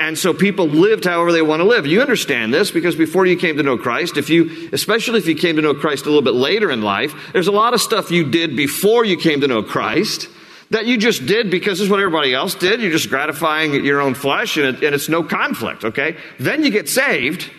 And 0.00 0.18
so 0.18 0.32
people 0.32 0.66
lived 0.66 1.04
however 1.04 1.30
they 1.30 1.42
want 1.42 1.60
to 1.60 1.68
live. 1.68 1.86
You 1.86 2.00
understand 2.00 2.54
this 2.54 2.70
because 2.70 2.96
before 2.96 3.26
you 3.26 3.36
came 3.36 3.58
to 3.58 3.62
know 3.62 3.76
Christ, 3.76 4.16
if 4.16 4.30
you, 4.30 4.70
especially 4.72 5.18
if 5.18 5.26
you 5.26 5.34
came 5.34 5.56
to 5.56 5.62
know 5.62 5.74
Christ 5.74 6.06
a 6.06 6.08
little 6.08 6.22
bit 6.22 6.32
later 6.32 6.70
in 6.70 6.80
life, 6.80 7.14
there's 7.34 7.48
a 7.48 7.52
lot 7.52 7.74
of 7.74 7.82
stuff 7.82 8.10
you 8.10 8.30
did 8.30 8.56
before 8.56 9.04
you 9.04 9.18
came 9.18 9.42
to 9.42 9.46
know 9.46 9.62
Christ 9.62 10.28
that 10.70 10.86
you 10.86 10.96
just 10.96 11.26
did 11.26 11.50
because 11.50 11.82
it's 11.82 11.90
what 11.90 12.00
everybody 12.00 12.32
else 12.32 12.54
did. 12.54 12.80
You're 12.80 12.92
just 12.92 13.10
gratifying 13.10 13.84
your 13.84 14.00
own 14.00 14.14
flesh 14.14 14.56
and, 14.56 14.74
it, 14.74 14.82
and 14.82 14.94
it's 14.94 15.10
no 15.10 15.22
conflict, 15.22 15.84
okay? 15.84 16.16
Then 16.38 16.64
you 16.64 16.70
get 16.70 16.88
saved. 16.88 17.50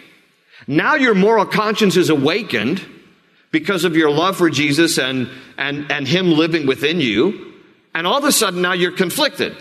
Now 0.65 0.95
your 0.95 1.13
moral 1.13 1.45
conscience 1.45 1.95
is 1.95 2.09
awakened 2.09 2.83
because 3.51 3.83
of 3.83 3.95
your 3.95 4.09
love 4.09 4.35
for 4.35 4.49
Jesus 4.49 4.97
and, 4.97 5.29
and, 5.59 5.91
and 5.91 6.07
Him 6.07 6.31
living 6.31 6.65
within 6.65 7.01
you. 7.01 7.53
And 7.93 8.07
all 8.07 8.17
of 8.17 8.23
a 8.23 8.31
sudden 8.31 8.63
now 8.63 8.73
you're 8.73 8.93
conflicted. 8.93 9.55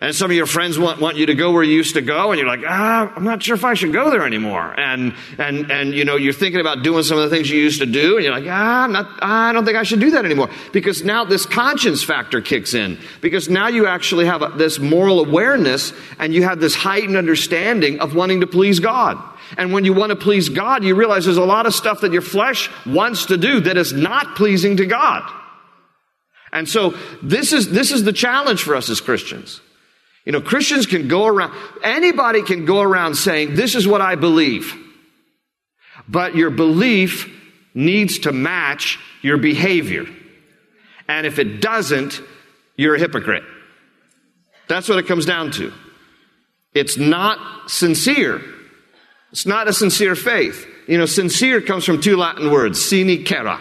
And 0.00 0.14
some 0.14 0.30
of 0.30 0.36
your 0.36 0.46
friends 0.46 0.78
want, 0.78 1.00
want 1.00 1.16
you 1.16 1.26
to 1.26 1.34
go 1.34 1.50
where 1.50 1.64
you 1.64 1.74
used 1.74 1.94
to 1.94 2.00
go, 2.00 2.30
and 2.30 2.38
you're 2.38 2.46
like, 2.46 2.62
ah, 2.64 3.12
I'm 3.16 3.24
not 3.24 3.42
sure 3.42 3.56
if 3.56 3.64
I 3.64 3.74
should 3.74 3.92
go 3.92 4.10
there 4.10 4.24
anymore. 4.24 4.78
And, 4.78 5.12
and, 5.38 5.72
and, 5.72 5.92
you 5.92 6.04
know, 6.04 6.14
you're 6.14 6.32
thinking 6.32 6.60
about 6.60 6.84
doing 6.84 7.02
some 7.02 7.18
of 7.18 7.28
the 7.28 7.34
things 7.34 7.50
you 7.50 7.58
used 7.58 7.80
to 7.80 7.86
do, 7.86 8.14
and 8.14 8.24
you're 8.24 8.32
like, 8.32 8.46
ah, 8.46 8.84
I'm 8.84 8.92
not, 8.92 9.18
I 9.20 9.52
don't 9.52 9.64
think 9.64 9.76
I 9.76 9.82
should 9.82 9.98
do 9.98 10.12
that 10.12 10.24
anymore. 10.24 10.50
Because 10.72 11.02
now 11.02 11.24
this 11.24 11.46
conscience 11.46 12.04
factor 12.04 12.40
kicks 12.40 12.74
in. 12.74 12.96
Because 13.20 13.48
now 13.48 13.66
you 13.66 13.88
actually 13.88 14.26
have 14.26 14.40
a, 14.40 14.50
this 14.50 14.78
moral 14.78 15.18
awareness, 15.18 15.92
and 16.20 16.32
you 16.32 16.44
have 16.44 16.60
this 16.60 16.76
heightened 16.76 17.16
understanding 17.16 17.98
of 17.98 18.14
wanting 18.14 18.42
to 18.42 18.46
please 18.46 18.78
God. 18.78 19.20
And 19.56 19.72
when 19.72 19.84
you 19.84 19.94
want 19.94 20.10
to 20.10 20.16
please 20.16 20.48
God, 20.48 20.84
you 20.84 20.94
realize 20.94 21.24
there's 21.24 21.38
a 21.38 21.44
lot 21.44 21.66
of 21.66 21.74
stuff 21.74 22.02
that 22.02 22.12
your 22.12 22.22
flesh 22.22 22.70
wants 22.86 23.26
to 23.26 23.36
do 23.36 23.58
that 23.62 23.76
is 23.76 23.92
not 23.92 24.36
pleasing 24.36 24.76
to 24.76 24.86
God. 24.86 25.28
And 26.52 26.68
so 26.68 26.94
this 27.20 27.52
is, 27.52 27.72
this 27.72 27.90
is 27.90 28.04
the 28.04 28.12
challenge 28.12 28.62
for 28.62 28.76
us 28.76 28.88
as 28.90 29.00
Christians. 29.00 29.60
You 30.28 30.32
know, 30.32 30.42
Christians 30.42 30.84
can 30.84 31.08
go 31.08 31.26
around, 31.26 31.54
anybody 31.82 32.42
can 32.42 32.66
go 32.66 32.82
around 32.82 33.14
saying, 33.14 33.54
This 33.54 33.74
is 33.74 33.88
what 33.88 34.02
I 34.02 34.14
believe. 34.14 34.76
But 36.06 36.36
your 36.36 36.50
belief 36.50 37.34
needs 37.72 38.18
to 38.20 38.32
match 38.32 38.98
your 39.22 39.38
behavior. 39.38 40.04
And 41.08 41.26
if 41.26 41.38
it 41.38 41.62
doesn't, 41.62 42.20
you're 42.76 42.96
a 42.96 42.98
hypocrite. 42.98 43.42
That's 44.68 44.86
what 44.86 44.98
it 44.98 45.06
comes 45.06 45.24
down 45.24 45.50
to. 45.52 45.72
It's 46.74 46.98
not 46.98 47.70
sincere. 47.70 48.42
It's 49.32 49.46
not 49.46 49.66
a 49.66 49.72
sincere 49.72 50.14
faith. 50.14 50.66
You 50.86 50.98
know, 50.98 51.06
sincere 51.06 51.62
comes 51.62 51.86
from 51.86 52.02
two 52.02 52.18
Latin 52.18 52.50
words, 52.50 52.84
sine 52.84 53.24
cera. 53.24 53.58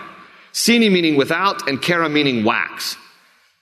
Sine 0.51 0.91
meaning 0.91 1.15
without 1.15 1.69
and 1.69 1.81
cera 1.81 2.09
meaning 2.09 2.43
wax. 2.43 2.97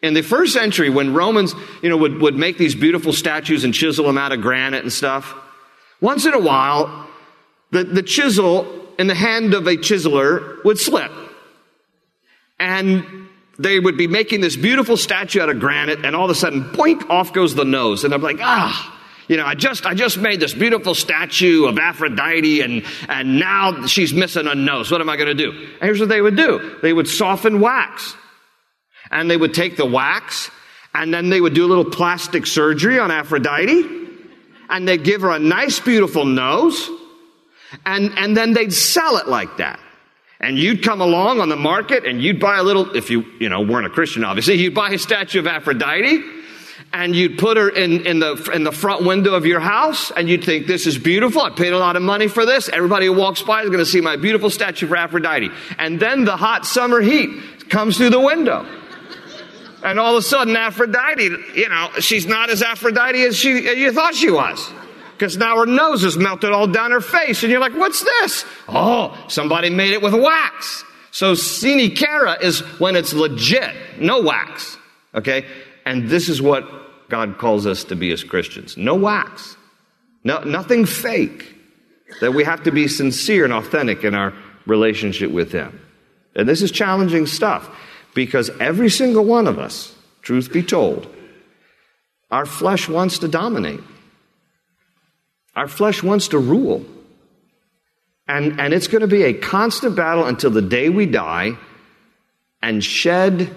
In 0.05 0.13
the 0.13 0.21
first 0.21 0.53
century, 0.53 0.91
when 0.91 1.15
Romans, 1.15 1.55
you 1.81 1.89
know, 1.89 1.97
would, 1.97 2.21
would 2.21 2.35
make 2.35 2.59
these 2.59 2.75
beautiful 2.75 3.11
statues 3.11 3.63
and 3.63 3.73
chisel 3.73 4.05
them 4.05 4.19
out 4.19 4.31
of 4.31 4.39
granite 4.39 4.83
and 4.83 4.93
stuff, 4.93 5.33
once 5.99 6.27
in 6.27 6.33
a 6.35 6.39
while, 6.39 7.07
the, 7.71 7.83
the 7.83 8.03
chisel 8.03 8.85
in 8.99 9.07
the 9.07 9.15
hand 9.15 9.55
of 9.55 9.65
a 9.65 9.75
chiseler 9.75 10.63
would 10.63 10.77
slip. 10.77 11.11
And 12.59 13.27
they 13.57 13.79
would 13.79 13.97
be 13.97 14.05
making 14.05 14.41
this 14.41 14.55
beautiful 14.55 14.95
statue 14.95 15.41
out 15.41 15.49
of 15.49 15.59
granite, 15.59 16.05
and 16.05 16.15
all 16.15 16.25
of 16.25 16.29
a 16.29 16.35
sudden, 16.35 16.65
boink, 16.65 17.09
off 17.09 17.33
goes 17.33 17.55
the 17.55 17.65
nose. 17.65 18.03
And 18.03 18.13
I'm 18.13 18.21
like, 18.21 18.37
ah, 18.41 18.95
you 19.27 19.37
know, 19.37 19.45
I 19.47 19.55
just, 19.55 19.87
I 19.87 19.95
just 19.95 20.19
made 20.19 20.39
this 20.39 20.53
beautiful 20.53 20.93
statue 20.93 21.65
of 21.65 21.79
Aphrodite 21.79 22.61
and, 22.61 22.83
and 23.09 23.39
now 23.39 23.87
she's 23.87 24.13
missing 24.13 24.45
a 24.45 24.53
nose. 24.53 24.91
What 24.91 25.01
am 25.01 25.09
I 25.09 25.17
going 25.17 25.35
to 25.35 25.43
do? 25.43 25.49
And 25.49 25.81
here's 25.81 25.99
what 25.99 26.09
they 26.09 26.21
would 26.21 26.35
do. 26.35 26.77
They 26.83 26.93
would 26.93 27.07
soften 27.07 27.59
wax 27.59 28.15
and 29.15 29.31
they 29.31 29.37
would 29.37 29.53
take 29.53 29.77
the 29.77 29.85
wax 29.85 30.51
and 30.93 31.13
then 31.13 31.29
they 31.29 31.39
would 31.39 31.53
do 31.53 31.65
a 31.65 31.69
little 31.69 31.85
plastic 31.85 32.45
surgery 32.45 32.99
on 32.99 33.11
Aphrodite 33.11 33.83
and 34.69 34.85
they'd 34.85 35.05
give 35.05 35.21
her 35.21 35.31
a 35.31 35.39
nice, 35.39 35.79
beautiful 35.79 36.25
nose 36.25 36.89
and, 37.85 38.11
and 38.17 38.35
then 38.35 38.51
they'd 38.51 38.73
sell 38.73 39.15
it 39.17 39.27
like 39.27 39.57
that. 39.57 39.79
And 40.41 40.59
you'd 40.59 40.83
come 40.83 40.99
along 40.99 41.39
on 41.39 41.47
the 41.47 41.55
market 41.55 42.05
and 42.05 42.21
you'd 42.21 42.41
buy 42.41 42.57
a 42.57 42.63
little, 42.63 42.93
if 42.93 43.09
you, 43.09 43.25
you 43.39 43.47
know, 43.47 43.61
weren't 43.61 43.87
a 43.87 43.89
Christian, 43.89 44.25
obviously, 44.25 44.55
you'd 44.61 44.75
buy 44.75 44.89
a 44.89 44.99
statue 44.99 45.39
of 45.39 45.47
Aphrodite 45.47 46.21
and 46.91 47.15
you'd 47.15 47.37
put 47.37 47.55
her 47.55 47.69
in, 47.69 48.05
in, 48.05 48.19
the, 48.19 48.51
in 48.53 48.65
the 48.65 48.71
front 48.73 49.05
window 49.05 49.33
of 49.33 49.45
your 49.45 49.61
house 49.61 50.11
and 50.11 50.27
you'd 50.27 50.43
think, 50.43 50.67
this 50.67 50.85
is 50.85 50.97
beautiful. 50.97 51.41
I 51.41 51.51
paid 51.51 51.71
a 51.71 51.79
lot 51.79 51.95
of 51.95 52.01
money 52.01 52.27
for 52.27 52.45
this. 52.45 52.67
Everybody 52.67 53.05
who 53.05 53.13
walks 53.13 53.41
by 53.41 53.61
is 53.61 53.69
going 53.69 53.79
to 53.79 53.85
see 53.85 54.01
my 54.01 54.17
beautiful 54.17 54.49
statue 54.49 54.87
of 54.87 54.93
Aphrodite. 54.93 55.51
And 55.79 56.01
then 56.01 56.25
the 56.25 56.35
hot 56.35 56.65
summer 56.65 56.99
heat 56.99 57.69
comes 57.69 57.95
through 57.95 58.09
the 58.09 58.19
window. 58.19 58.67
And 59.85 59.99
all 59.99 60.17
of 60.17 60.17
a 60.17 60.21
sudden, 60.23 60.55
Aphrodite, 60.55 61.29
you 61.53 61.69
know, 61.69 61.91
she's 61.99 62.25
not 62.25 62.49
as 62.49 62.63
Aphrodite 62.63 63.23
as 63.23 63.37
she, 63.37 63.79
you 63.79 63.91
thought 63.91 64.15
she 64.15 64.31
was. 64.31 64.71
Because 65.13 65.37
now 65.37 65.57
her 65.57 65.67
nose 65.67 66.03
is 66.03 66.17
melted 66.17 66.51
all 66.51 66.65
down 66.65 66.89
her 66.89 67.01
face. 67.01 67.43
And 67.43 67.51
you're 67.51 67.61
like, 67.61 67.75
what's 67.75 68.03
this? 68.03 68.45
Oh, 68.67 69.15
somebody 69.27 69.69
made 69.69 69.91
it 69.91 70.01
with 70.01 70.15
wax. 70.15 70.83
So 71.11 71.35
sine 71.35 71.95
cera 71.95 72.35
is 72.41 72.61
when 72.79 72.95
it's 72.95 73.13
legit, 73.13 73.75
no 73.99 74.23
wax. 74.23 74.75
Okay? 75.13 75.45
And 75.85 76.09
this 76.09 76.29
is 76.29 76.41
what 76.41 76.67
God 77.07 77.37
calls 77.37 77.67
us 77.67 77.83
to 77.85 77.95
be 77.95 78.11
as 78.11 78.23
Christians. 78.23 78.77
No 78.77 78.95
wax. 78.95 79.55
No, 80.23 80.39
nothing 80.39 80.87
fake. 80.87 81.55
That 82.21 82.33
we 82.33 82.43
have 82.43 82.63
to 82.63 82.71
be 82.71 82.87
sincere 82.87 83.43
and 83.43 83.53
authentic 83.53 84.03
in 84.03 84.15
our 84.15 84.33
relationship 84.65 85.29
with 85.29 85.51
Him. 85.51 85.79
And 86.35 86.49
this 86.49 86.63
is 86.63 86.71
challenging 86.71 87.27
stuff. 87.27 87.69
Because 88.15 88.49
every 88.59 88.89
single 88.89 89.23
one 89.23 89.45
of 89.45 89.59
us, 89.59 89.93
truth 90.23 90.51
be 90.51 90.63
told, 90.63 91.07
our 92.31 92.47
flesh 92.47 92.89
wants 92.89 93.19
to 93.19 93.27
dominate. 93.27 93.81
Our 95.55 95.67
flesh 95.67 96.01
wants 96.01 96.29
to 96.29 96.39
rule. 96.39 96.83
And, 98.27 98.59
and 98.59 98.73
it's 98.73 98.87
going 98.87 99.01
to 99.01 99.07
be 99.07 99.23
a 99.23 99.33
constant 99.33 99.95
battle 99.95 100.25
until 100.25 100.49
the 100.49 100.61
day 100.63 100.89
we 100.89 101.05
die 101.05 101.57
and 102.63 102.83
shed 102.83 103.53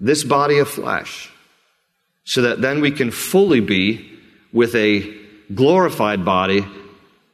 this 0.00 0.24
body 0.24 0.58
of 0.58 0.68
flesh 0.68 1.30
so 2.24 2.42
that 2.42 2.60
then 2.60 2.80
we 2.80 2.90
can 2.90 3.10
fully 3.10 3.60
be 3.60 4.10
with 4.52 4.74
a 4.74 5.14
glorified 5.54 6.24
body 6.24 6.66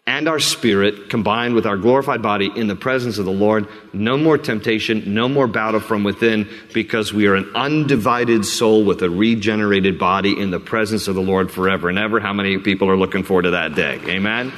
and 0.06 0.28
our 0.28 0.38
spirit 0.38 1.10
combined 1.10 1.54
with 1.54 1.66
our 1.66 1.76
glorified 1.76 2.22
body 2.22 2.50
in 2.54 2.68
the 2.68 2.76
presence 2.76 3.18
of 3.18 3.24
the 3.24 3.32
Lord. 3.32 3.66
No 3.92 4.16
more 4.16 4.38
temptation, 4.38 5.14
no 5.14 5.28
more 5.28 5.48
battle 5.48 5.80
from 5.80 6.04
within, 6.04 6.48
because 6.72 7.12
we 7.12 7.26
are 7.26 7.34
an 7.34 7.50
undivided 7.56 8.44
soul 8.44 8.84
with 8.84 9.02
a 9.02 9.10
regenerated 9.10 9.98
body 9.98 10.40
in 10.40 10.50
the 10.50 10.60
presence 10.60 11.08
of 11.08 11.16
the 11.16 11.22
Lord 11.22 11.50
forever 11.50 11.88
and 11.88 11.98
ever. 11.98 12.20
How 12.20 12.32
many 12.32 12.58
people 12.58 12.88
are 12.88 12.96
looking 12.96 13.24
forward 13.24 13.42
to 13.42 13.50
that 13.50 13.74
day? 13.74 14.00
Amen? 14.06 14.52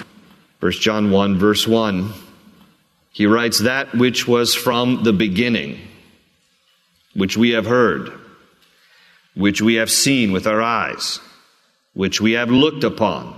1 0.61 0.73
John 0.73 1.11
1, 1.11 1.39
verse 1.39 1.67
1. 1.67 2.13
He 3.13 3.25
writes, 3.25 3.61
That 3.61 3.95
which 3.95 4.29
was 4.29 4.55
from 4.55 5.03
the 5.03 5.15
beginning, 5.15 5.81
which 7.15 7.39
we 7.39 7.51
have 7.51 7.65
heard, 7.65 8.13
which 9.35 9.63
we 9.63 9.77
have 9.77 9.91
seen 9.91 10.31
with 10.31 10.47
our 10.47 10.61
eyes, 10.61 11.21
which 11.95 12.21
we 12.21 12.33
have 12.33 12.51
looked 12.51 12.85
upon 12.85 13.38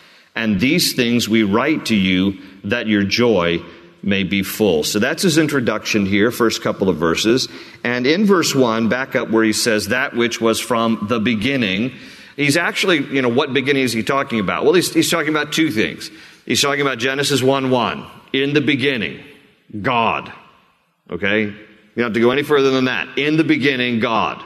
And 0.35 0.59
these 0.59 0.93
things 0.93 1.27
we 1.27 1.43
write 1.43 1.87
to 1.87 1.95
you 1.95 2.39
that 2.63 2.87
your 2.87 3.03
joy 3.03 3.59
may 4.03 4.23
be 4.23 4.43
full. 4.43 4.83
So 4.83 4.99
that's 4.99 5.23
his 5.23 5.37
introduction 5.37 6.05
here, 6.05 6.31
first 6.31 6.61
couple 6.61 6.89
of 6.89 6.97
verses. 6.97 7.47
And 7.83 8.07
in 8.07 8.25
verse 8.25 8.55
1, 8.55 8.89
back 8.89 9.15
up 9.15 9.29
where 9.29 9.43
he 9.43 9.53
says, 9.53 9.89
that 9.89 10.15
which 10.15 10.41
was 10.41 10.59
from 10.59 11.05
the 11.09 11.19
beginning, 11.19 11.93
he's 12.35 12.57
actually, 12.57 13.03
you 13.13 13.21
know, 13.21 13.29
what 13.29 13.53
beginning 13.53 13.83
is 13.83 13.93
he 13.93 14.03
talking 14.03 14.39
about? 14.39 14.63
Well, 14.63 14.73
he's, 14.73 14.93
he's 14.93 15.11
talking 15.11 15.29
about 15.29 15.51
two 15.51 15.69
things. 15.69 16.09
He's 16.45 16.61
talking 16.61 16.81
about 16.81 16.97
Genesis 16.97 17.43
1 17.43 17.69
1. 17.69 18.07
In 18.33 18.53
the 18.53 18.61
beginning, 18.61 19.23
God. 19.81 20.31
Okay? 21.09 21.41
You 21.41 21.53
don't 21.95 22.05
have 22.05 22.13
to 22.13 22.21
go 22.21 22.31
any 22.31 22.43
further 22.43 22.71
than 22.71 22.85
that. 22.85 23.17
In 23.17 23.37
the 23.37 23.43
beginning, 23.43 23.99
God. 23.99 24.43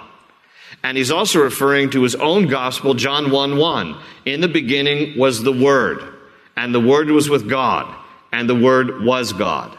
And 0.85 0.99
he's 0.99 1.09
also 1.09 1.39
referring 1.39 1.89
to 1.89 2.03
his 2.03 2.13
own 2.13 2.45
gospel, 2.45 2.93
John 2.93 3.31
1 3.31 3.57
1. 3.57 3.95
In 4.25 4.39
the 4.39 4.47
beginning 4.47 5.17
was 5.17 5.41
the 5.41 5.51
Word, 5.51 5.97
and 6.55 6.75
the 6.75 6.79
Word 6.79 7.09
was 7.09 7.27
with 7.27 7.49
God, 7.49 7.91
and 8.31 8.47
the 8.47 8.53
Word 8.53 9.01
was 9.03 9.33
God. 9.33 9.75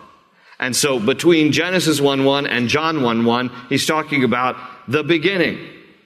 And 0.59 0.75
so 0.75 0.99
between 0.99 1.53
Genesis 1.53 2.01
1 2.01 2.25
1 2.25 2.49
and 2.49 2.69
John 2.69 3.05
1 3.05 3.25
1, 3.25 3.51
he's 3.69 3.87
talking 3.87 4.25
about 4.25 4.57
the 4.89 5.05
beginning. 5.05 5.61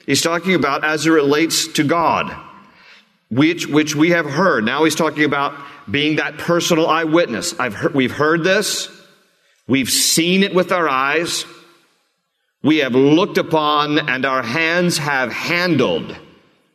He's 0.04 0.20
talking 0.20 0.54
about 0.54 0.84
as 0.84 1.06
it 1.06 1.10
relates 1.10 1.68
to 1.68 1.82
God, 1.82 2.36
which, 3.30 3.66
which 3.66 3.96
we 3.96 4.10
have 4.10 4.26
heard. 4.26 4.66
Now 4.66 4.84
he's 4.84 4.96
talking 4.96 5.24
about 5.24 5.54
being 5.90 6.16
that 6.16 6.36
personal 6.36 6.86
eyewitness. 6.86 7.58
I've 7.58 7.94
we've 7.94 8.12
heard 8.12 8.44
this, 8.44 8.90
we've 9.66 9.88
seen 9.88 10.42
it 10.42 10.54
with 10.54 10.72
our 10.72 10.86
eyes, 10.86 11.46
we 12.62 12.78
have 12.78 12.94
looked 12.94 13.38
upon 13.38 13.98
and 14.08 14.24
our 14.24 14.42
hands 14.42 14.98
have 14.98 15.32
handled. 15.32 16.14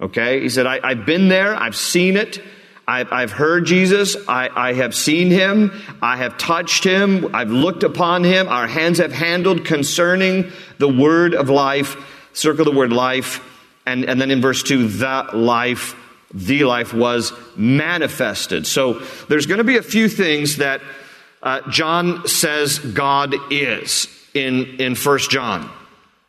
Okay? 0.02 0.42
He 0.42 0.50
said, 0.50 0.66
I, 0.66 0.96
have 0.96 1.06
been 1.06 1.28
there. 1.28 1.56
I've 1.56 1.76
seen 1.76 2.18
it. 2.18 2.42
I've, 2.88 3.12
I've 3.12 3.32
heard 3.32 3.66
Jesus. 3.66 4.16
I, 4.28 4.50
I, 4.54 4.74
have 4.74 4.96
seen 4.96 5.30
him. 5.30 5.72
I 6.02 6.18
have 6.18 6.38
touched 6.38 6.84
him. 6.84 7.34
I've 7.36 7.52
looked 7.52 7.84
upon 7.84 8.24
him. 8.24 8.48
Our 8.48 8.68
hands 8.68 9.00
have 9.00 9.12
handled 9.12 9.66
concerning 9.66 10.52
the 10.78 10.88
word 10.88 11.34
of 11.34 11.50
life. 11.50 11.98
Circle 12.34 12.66
the 12.66 12.72
word 12.72 12.92
life. 12.92 13.42
And, 13.86 14.06
and 14.06 14.20
then 14.20 14.32
in 14.32 14.42
verse 14.42 14.64
2, 14.64 14.88
the 14.88 15.30
life, 15.34 15.96
the 16.34 16.64
life 16.64 16.94
was 16.94 17.32
manifested. 17.56 18.68
So 18.68 19.00
there's 19.30 19.46
going 19.46 19.60
to 19.60 19.64
be 19.64 19.78
a 19.78 19.84
few 19.84 20.10
things 20.10 20.58
that 20.58 20.82
uh, 21.42 21.62
John 21.70 22.28
says 22.28 22.80
God 22.80 23.36
is 23.52 24.08
in, 24.36 24.80
in 24.80 24.96
1 24.96 25.20
John. 25.30 25.72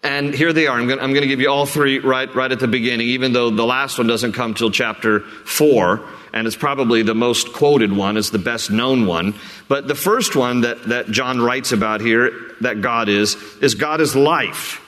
And 0.03 0.33
here 0.33 0.53
they 0.53 0.69
are. 0.69 0.79
I'm 0.79 0.87
going, 0.87 1.15
to 1.15 1.27
give 1.27 1.41
you 1.41 1.51
all 1.51 1.67
three 1.67 1.99
right, 1.99 2.33
right 2.33 2.53
at 2.53 2.61
the 2.61 2.69
beginning, 2.69 3.09
even 3.09 3.33
though 3.33 3.51
the 3.51 3.67
last 3.67 3.99
one 3.99 4.07
doesn't 4.07 4.33
come 4.33 4.55
till 4.55 4.71
chapter 4.71 5.21
4, 5.21 6.09
and 6.33 6.47
it's 6.47 6.55
probably 6.55 7.03
the 7.03 7.15
most 7.15 7.53
quoted 7.53 7.93
one, 7.93 8.17
it's 8.17 8.31
the 8.31 8.39
best 8.39 8.71
known 8.71 9.07
one. 9.07 9.35
But 9.69 9.89
the 9.89 9.97
first 9.97 10.37
one 10.37 10.61
that, 10.61 10.85
that 10.85 11.11
John 11.11 11.41
writes 11.41 11.73
about 11.73 12.01
here, 12.01 12.31
that 12.61 12.83
God 12.83 13.09
is, 13.09 13.35
is 13.61 13.75
God 13.75 14.01
is 14.01 14.15
life. 14.15 14.81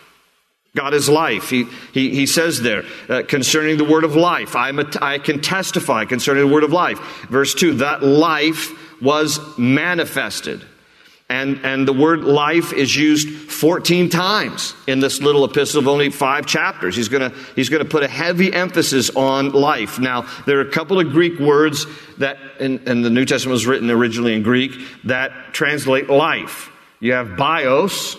God 0.77 0.95
is 0.95 1.09
life. 1.09 1.51
He, 1.51 1.65
he, 1.93 2.11
he 2.11 2.27
says 2.27 2.61
there 2.61 2.85
uh, 3.09 3.23
concerning 3.27 3.79
the 3.79 3.85
word 3.85 4.05
of 4.05 4.15
life, 4.15 4.55
I'm 4.55 4.79
a, 4.79 4.87
I 5.03 5.19
can 5.19 5.41
testify 5.41 6.05
concerning 6.05 6.47
the 6.47 6.55
word 6.55 6.63
of 6.63 6.73
life. 6.73 7.01
Verse 7.29 7.55
2 7.55 7.75
that 7.75 8.05
life 8.05 9.03
was 9.03 9.41
manifested. 9.59 10.65
And, 11.31 11.61
and 11.63 11.87
the 11.87 11.93
word 11.93 12.25
life 12.25 12.73
is 12.73 12.97
used 12.97 13.29
14 13.29 14.09
times 14.09 14.75
in 14.87 15.01
this 15.01 15.21
little 15.21 15.45
epistle 15.45 15.81
of 15.81 15.87
only 15.87 16.09
five 16.09 16.47
chapters. 16.47 16.97
He's 16.97 17.11
going 17.11 17.31
to 17.31 17.37
he's 17.55 17.69
to 17.69 17.85
put 17.85 18.03
a 18.03 18.09
heavy 18.09 18.51
emphasis 18.51 19.11
on 19.11 19.53
life. 19.53 19.99
Now, 19.99 20.27
there 20.47 20.57
are 20.59 20.63
a 20.63 20.71
couple 20.71 20.99
of 20.99 21.11
Greek 21.11 21.39
words 21.39 21.85
that, 22.17 22.39
in, 22.61 22.81
and 22.87 23.05
the 23.05 23.11
New 23.11 23.27
Testament 23.27 23.53
was 23.53 23.67
written 23.67 23.91
originally 23.91 24.35
in 24.35 24.43
Greek, 24.43 24.73
that 25.05 25.53
translate 25.53 26.09
life. 26.09 26.71
You 26.99 27.13
have 27.13 27.37
bios. 27.37 28.17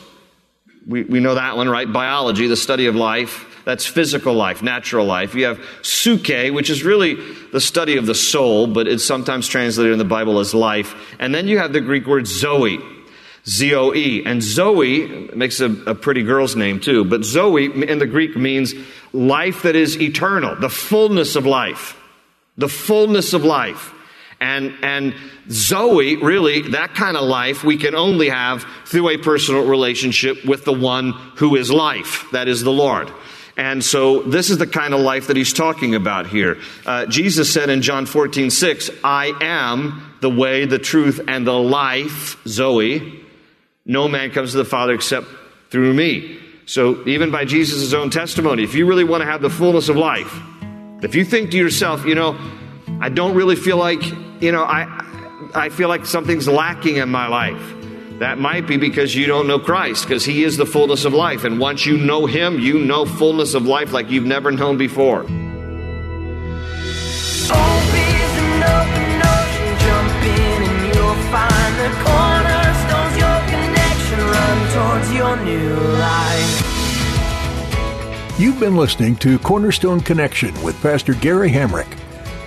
We, 0.86 1.04
we 1.04 1.20
know 1.20 1.34
that 1.34 1.58
one, 1.58 1.68
right? 1.68 1.92
Biology, 1.92 2.46
the 2.46 2.56
study 2.56 2.86
of 2.86 2.96
life. 2.96 3.48
That's 3.66 3.88
physical 3.88 4.34
life, 4.36 4.62
natural 4.62 5.06
life. 5.06 5.34
You 5.34 5.46
have 5.46 5.60
psuche, 5.82 6.54
which 6.54 6.70
is 6.70 6.84
really 6.84 7.16
the 7.52 7.62
study 7.62 7.98
of 7.98 8.06
the 8.06 8.16
soul, 8.16 8.68
but 8.68 8.88
it's 8.88 9.06
sometimes 9.06 9.48
translated 9.48 9.94
in 9.94 10.00
the 10.00 10.06
Bible 10.06 10.40
as 10.40 10.54
life. 10.54 10.96
And 11.20 11.34
then 11.34 11.48
you 11.48 11.58
have 11.58 11.74
the 11.74 11.82
Greek 11.82 12.08
word 12.08 12.26
zoe 12.26 12.80
Z-O-E. 13.50 14.24
And 14.26 14.44
Zoe 14.44 15.30
makes 15.34 15.60
a, 15.60 15.72
a, 15.88 15.96
pretty 15.96 16.22
girl's 16.22 16.56
name 16.56 16.80
too, 16.80 17.04
but 17.04 17.24
Zoe 17.24 17.66
in 17.66 17.98
the 17.98 18.06
Greek 18.06 18.38
means 18.38 18.76
life 19.12 19.64
that 19.64 19.76
is 19.76 20.00
eternal, 20.00 20.56
the 20.56 20.70
fullness 20.70 21.36
of 21.36 21.46
life. 21.46 21.98
The 22.58 22.70
fullness 22.70 23.34
of 23.34 23.44
life. 23.44 23.94
And, 24.40 24.74
and 24.84 25.16
Zoe, 25.50 26.18
really, 26.18 26.62
that 26.70 26.94
kind 26.94 27.18
of 27.18 27.24
life 27.24 27.64
we 27.64 27.78
can 27.78 27.96
only 27.96 28.30
have 28.30 28.66
through 28.86 29.10
a 29.10 29.18
personal 29.18 29.66
relationship 29.66 30.46
with 30.46 30.64
the 30.64 30.74
one 30.74 31.12
who 31.38 31.56
is 31.56 31.72
life, 31.72 32.28
that 32.32 32.48
is 32.48 32.64
the 32.64 32.72
Lord. 32.72 33.12
And 33.58 33.84
so 33.84 34.22
this 34.22 34.50
is 34.50 34.58
the 34.58 34.68
kind 34.68 34.94
of 34.94 35.02
life 35.02 35.28
that 35.28 35.36
he's 35.36 35.52
talking 35.52 35.96
about 35.96 36.28
here. 36.28 36.60
Uh, 36.86 37.08
Jesus 37.08 37.52
said 37.52 37.70
in 37.70 37.82
John 37.82 38.06
14, 38.06 38.52
6, 38.52 38.90
I 39.04 39.34
am 39.42 40.14
the 40.22 40.30
way, 40.30 40.66
the 40.66 40.80
truth, 40.80 41.20
and 41.28 41.46
the 41.46 41.52
life, 41.52 42.38
Zoe. 42.48 43.19
No 43.90 44.08
man 44.08 44.30
comes 44.30 44.52
to 44.52 44.58
the 44.58 44.66
Father 44.66 44.94
except 44.94 45.26
through 45.72 45.96
me. 45.96 46.40
So, 46.68 47.08
even 47.08 47.32
by 47.32 47.46
Jesus' 47.46 47.92
own 47.92 48.12
testimony, 48.12 48.64
if 48.64 48.76
you 48.76 48.86
really 48.86 49.04
want 49.04 49.22
to 49.22 49.26
have 49.26 49.42
the 49.42 49.50
fullness 49.50 49.90
of 49.90 49.98
life, 49.98 50.32
if 51.02 51.16
you 51.16 51.26
think 51.26 51.50
to 51.52 51.58
yourself, 51.58 52.06
you 52.06 52.14
know, 52.14 52.38
I 53.02 53.10
don't 53.10 53.34
really 53.34 53.56
feel 53.56 53.78
like, 53.78 54.04
you 54.42 54.52
know, 54.52 54.64
I, 54.64 54.86
I 55.56 55.70
feel 55.70 55.90
like 55.90 56.06
something's 56.06 56.48
lacking 56.48 56.98
in 56.98 57.10
my 57.10 57.26
life. 57.26 57.76
That 58.20 58.38
might 58.38 58.68
be 58.68 58.78
because 58.78 59.16
you 59.16 59.26
don't 59.26 59.48
know 59.48 59.58
Christ, 59.58 60.04
because 60.04 60.24
He 60.24 60.44
is 60.44 60.56
the 60.56 60.68
fullness 60.68 61.04
of 61.04 61.16
life. 61.16 61.44
And 61.44 61.60
once 61.60 61.88
you 61.88 61.98
know 61.98 62.28
Him, 62.28 62.60
you 62.60 62.78
know 62.78 63.06
fullness 63.08 63.56
of 63.56 63.66
life 63.66 63.92
like 63.92 64.12
you've 64.12 64.24
never 64.24 64.52
known 64.52 64.78
before. 64.78 65.26
You've 78.40 78.60
been 78.60 78.76
listening 78.76 79.16
to 79.18 79.38
Cornerstone 79.38 80.00
Connection 80.00 80.60
with 80.64 80.82
Pastor 80.82 81.14
Gary 81.14 81.52
Hamrick. 81.52 82.00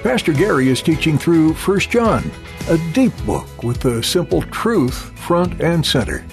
Pastor 0.02 0.32
Gary 0.32 0.68
is 0.68 0.82
teaching 0.82 1.16
through 1.16 1.52
1 1.54 1.80
John, 1.80 2.28
a 2.68 2.76
deep 2.92 3.12
book 3.24 3.62
with 3.62 3.78
the 3.80 4.02
simple 4.02 4.42
truth 4.42 5.16
front 5.16 5.60
and 5.60 5.86
center. 5.86 6.24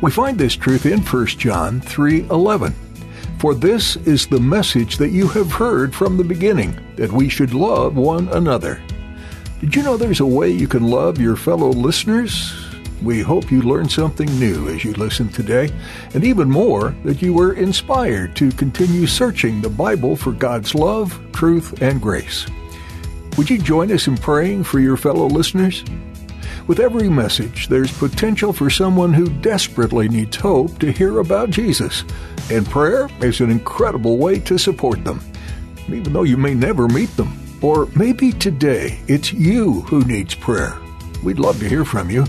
We 0.00 0.10
find 0.10 0.38
this 0.38 0.56
truth 0.56 0.86
in 0.86 1.00
1 1.00 1.26
John 1.38 1.82
3:11. 1.82 2.74
For 3.38 3.54
this 3.54 3.96
is 3.96 4.26
the 4.26 4.40
message 4.40 4.96
that 4.96 5.10
you 5.10 5.28
have 5.28 5.52
heard 5.52 5.94
from 5.94 6.16
the 6.16 6.24
beginning, 6.24 6.74
that 6.96 7.12
we 7.12 7.28
should 7.28 7.52
love 7.52 7.96
one 7.96 8.28
another. 8.28 8.80
Did 9.60 9.76
you 9.76 9.82
know 9.82 9.98
there's 9.98 10.20
a 10.20 10.26
way 10.26 10.48
you 10.48 10.68
can 10.68 10.84
love 10.84 11.20
your 11.20 11.36
fellow 11.36 11.68
listeners? 11.68 12.67
We 13.02 13.20
hope 13.20 13.50
you 13.50 13.62
learned 13.62 13.92
something 13.92 14.28
new 14.40 14.68
as 14.68 14.84
you 14.84 14.92
listened 14.94 15.32
today, 15.32 15.70
and 16.14 16.24
even 16.24 16.50
more, 16.50 16.96
that 17.04 17.22
you 17.22 17.32
were 17.32 17.52
inspired 17.52 18.34
to 18.36 18.50
continue 18.50 19.06
searching 19.06 19.60
the 19.60 19.68
Bible 19.68 20.16
for 20.16 20.32
God's 20.32 20.74
love, 20.74 21.18
truth, 21.32 21.80
and 21.80 22.02
grace. 22.02 22.46
Would 23.36 23.50
you 23.50 23.58
join 23.58 23.92
us 23.92 24.08
in 24.08 24.16
praying 24.16 24.64
for 24.64 24.80
your 24.80 24.96
fellow 24.96 25.26
listeners? 25.26 25.84
With 26.66 26.80
every 26.80 27.08
message, 27.08 27.68
there's 27.68 27.96
potential 27.96 28.52
for 28.52 28.68
someone 28.68 29.14
who 29.14 29.28
desperately 29.28 30.08
needs 30.08 30.36
hope 30.36 30.78
to 30.80 30.90
hear 30.90 31.20
about 31.20 31.50
Jesus, 31.50 32.04
and 32.50 32.68
prayer 32.68 33.08
is 33.20 33.40
an 33.40 33.50
incredible 33.50 34.18
way 34.18 34.40
to 34.40 34.58
support 34.58 35.04
them, 35.04 35.20
even 35.86 36.12
though 36.12 36.24
you 36.24 36.36
may 36.36 36.52
never 36.52 36.88
meet 36.88 37.16
them. 37.16 37.38
Or 37.62 37.88
maybe 37.94 38.32
today 38.32 39.00
it's 39.06 39.32
you 39.32 39.82
who 39.82 40.04
needs 40.04 40.34
prayer. 40.34 40.76
We'd 41.22 41.38
love 41.38 41.58
to 41.60 41.68
hear 41.68 41.84
from 41.84 42.10
you. 42.10 42.26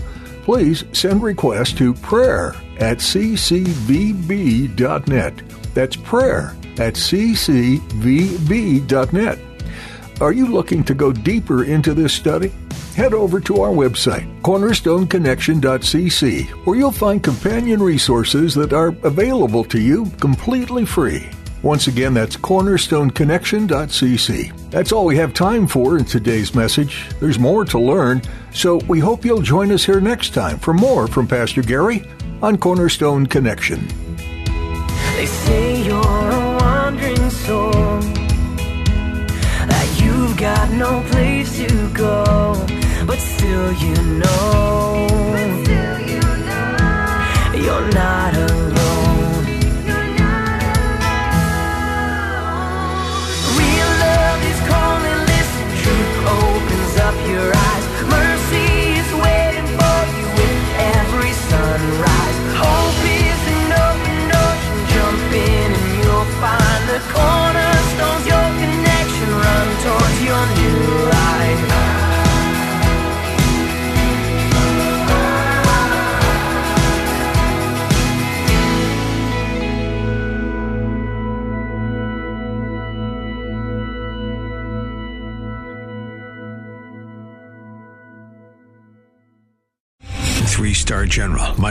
Please 0.50 0.82
send 0.92 1.22
requests 1.22 1.72
to 1.74 1.94
prayer 1.94 2.56
at 2.78 2.98
ccvb.net. 2.98 3.62
That's 5.74 5.94
prayer 5.94 6.56
at 6.76 6.94
ccvb.net. 6.94 7.78
Are 10.20 10.32
you 10.32 10.48
looking 10.48 10.82
to 10.82 10.92
go 10.92 11.12
deeper 11.12 11.62
into 11.62 11.94
this 11.94 12.12
study? 12.12 12.52
Head 12.96 13.14
over 13.14 13.38
to 13.38 13.60
our 13.60 13.70
website, 13.70 14.42
cornerstoneconnection.cc, 14.42 16.48
where 16.66 16.76
you'll 16.76 16.90
find 16.90 17.22
companion 17.22 17.80
resources 17.80 18.52
that 18.56 18.72
are 18.72 18.88
available 19.04 19.62
to 19.62 19.80
you 19.80 20.06
completely 20.18 20.84
free. 20.84 21.30
Once 21.62 21.88
again, 21.88 22.14
that's 22.14 22.38
cornerstoneconnection.cc. 22.38 24.70
That's 24.70 24.92
all 24.92 25.04
we 25.04 25.16
have 25.16 25.34
time 25.34 25.66
for 25.66 25.98
in 25.98 26.06
today's 26.06 26.54
message. 26.54 27.10
There's 27.20 27.38
more 27.38 27.66
to 27.66 27.78
learn, 27.78 28.22
so 28.52 28.78
we 28.88 28.98
hope 28.98 29.26
you'll 29.26 29.42
join 29.42 29.70
us 29.70 29.84
here 29.84 30.00
next 30.00 30.30
time 30.30 30.58
for 30.58 30.72
more 30.72 31.06
from 31.06 31.26
Pastor 31.26 31.60
Gary 31.60 32.08
on 32.40 32.56
Cornerstone 32.56 33.26
Connection. 33.26 33.86
They 35.16 35.26
say 35.26 35.82
you're 35.82 35.98
a 35.98 36.56
wandering 36.60 37.28
soul, 37.28 37.72
that 39.66 40.00
you've 40.02 40.38
got 40.38 40.70
no 40.72 41.02
place 41.10 41.58
to 41.58 41.92
go, 41.92 42.54
but 43.06 43.18
still 43.18 43.72
you 43.74 43.94
know, 44.18 45.06
you're 47.54 47.90
not 47.92 48.34
alone. 48.34 48.59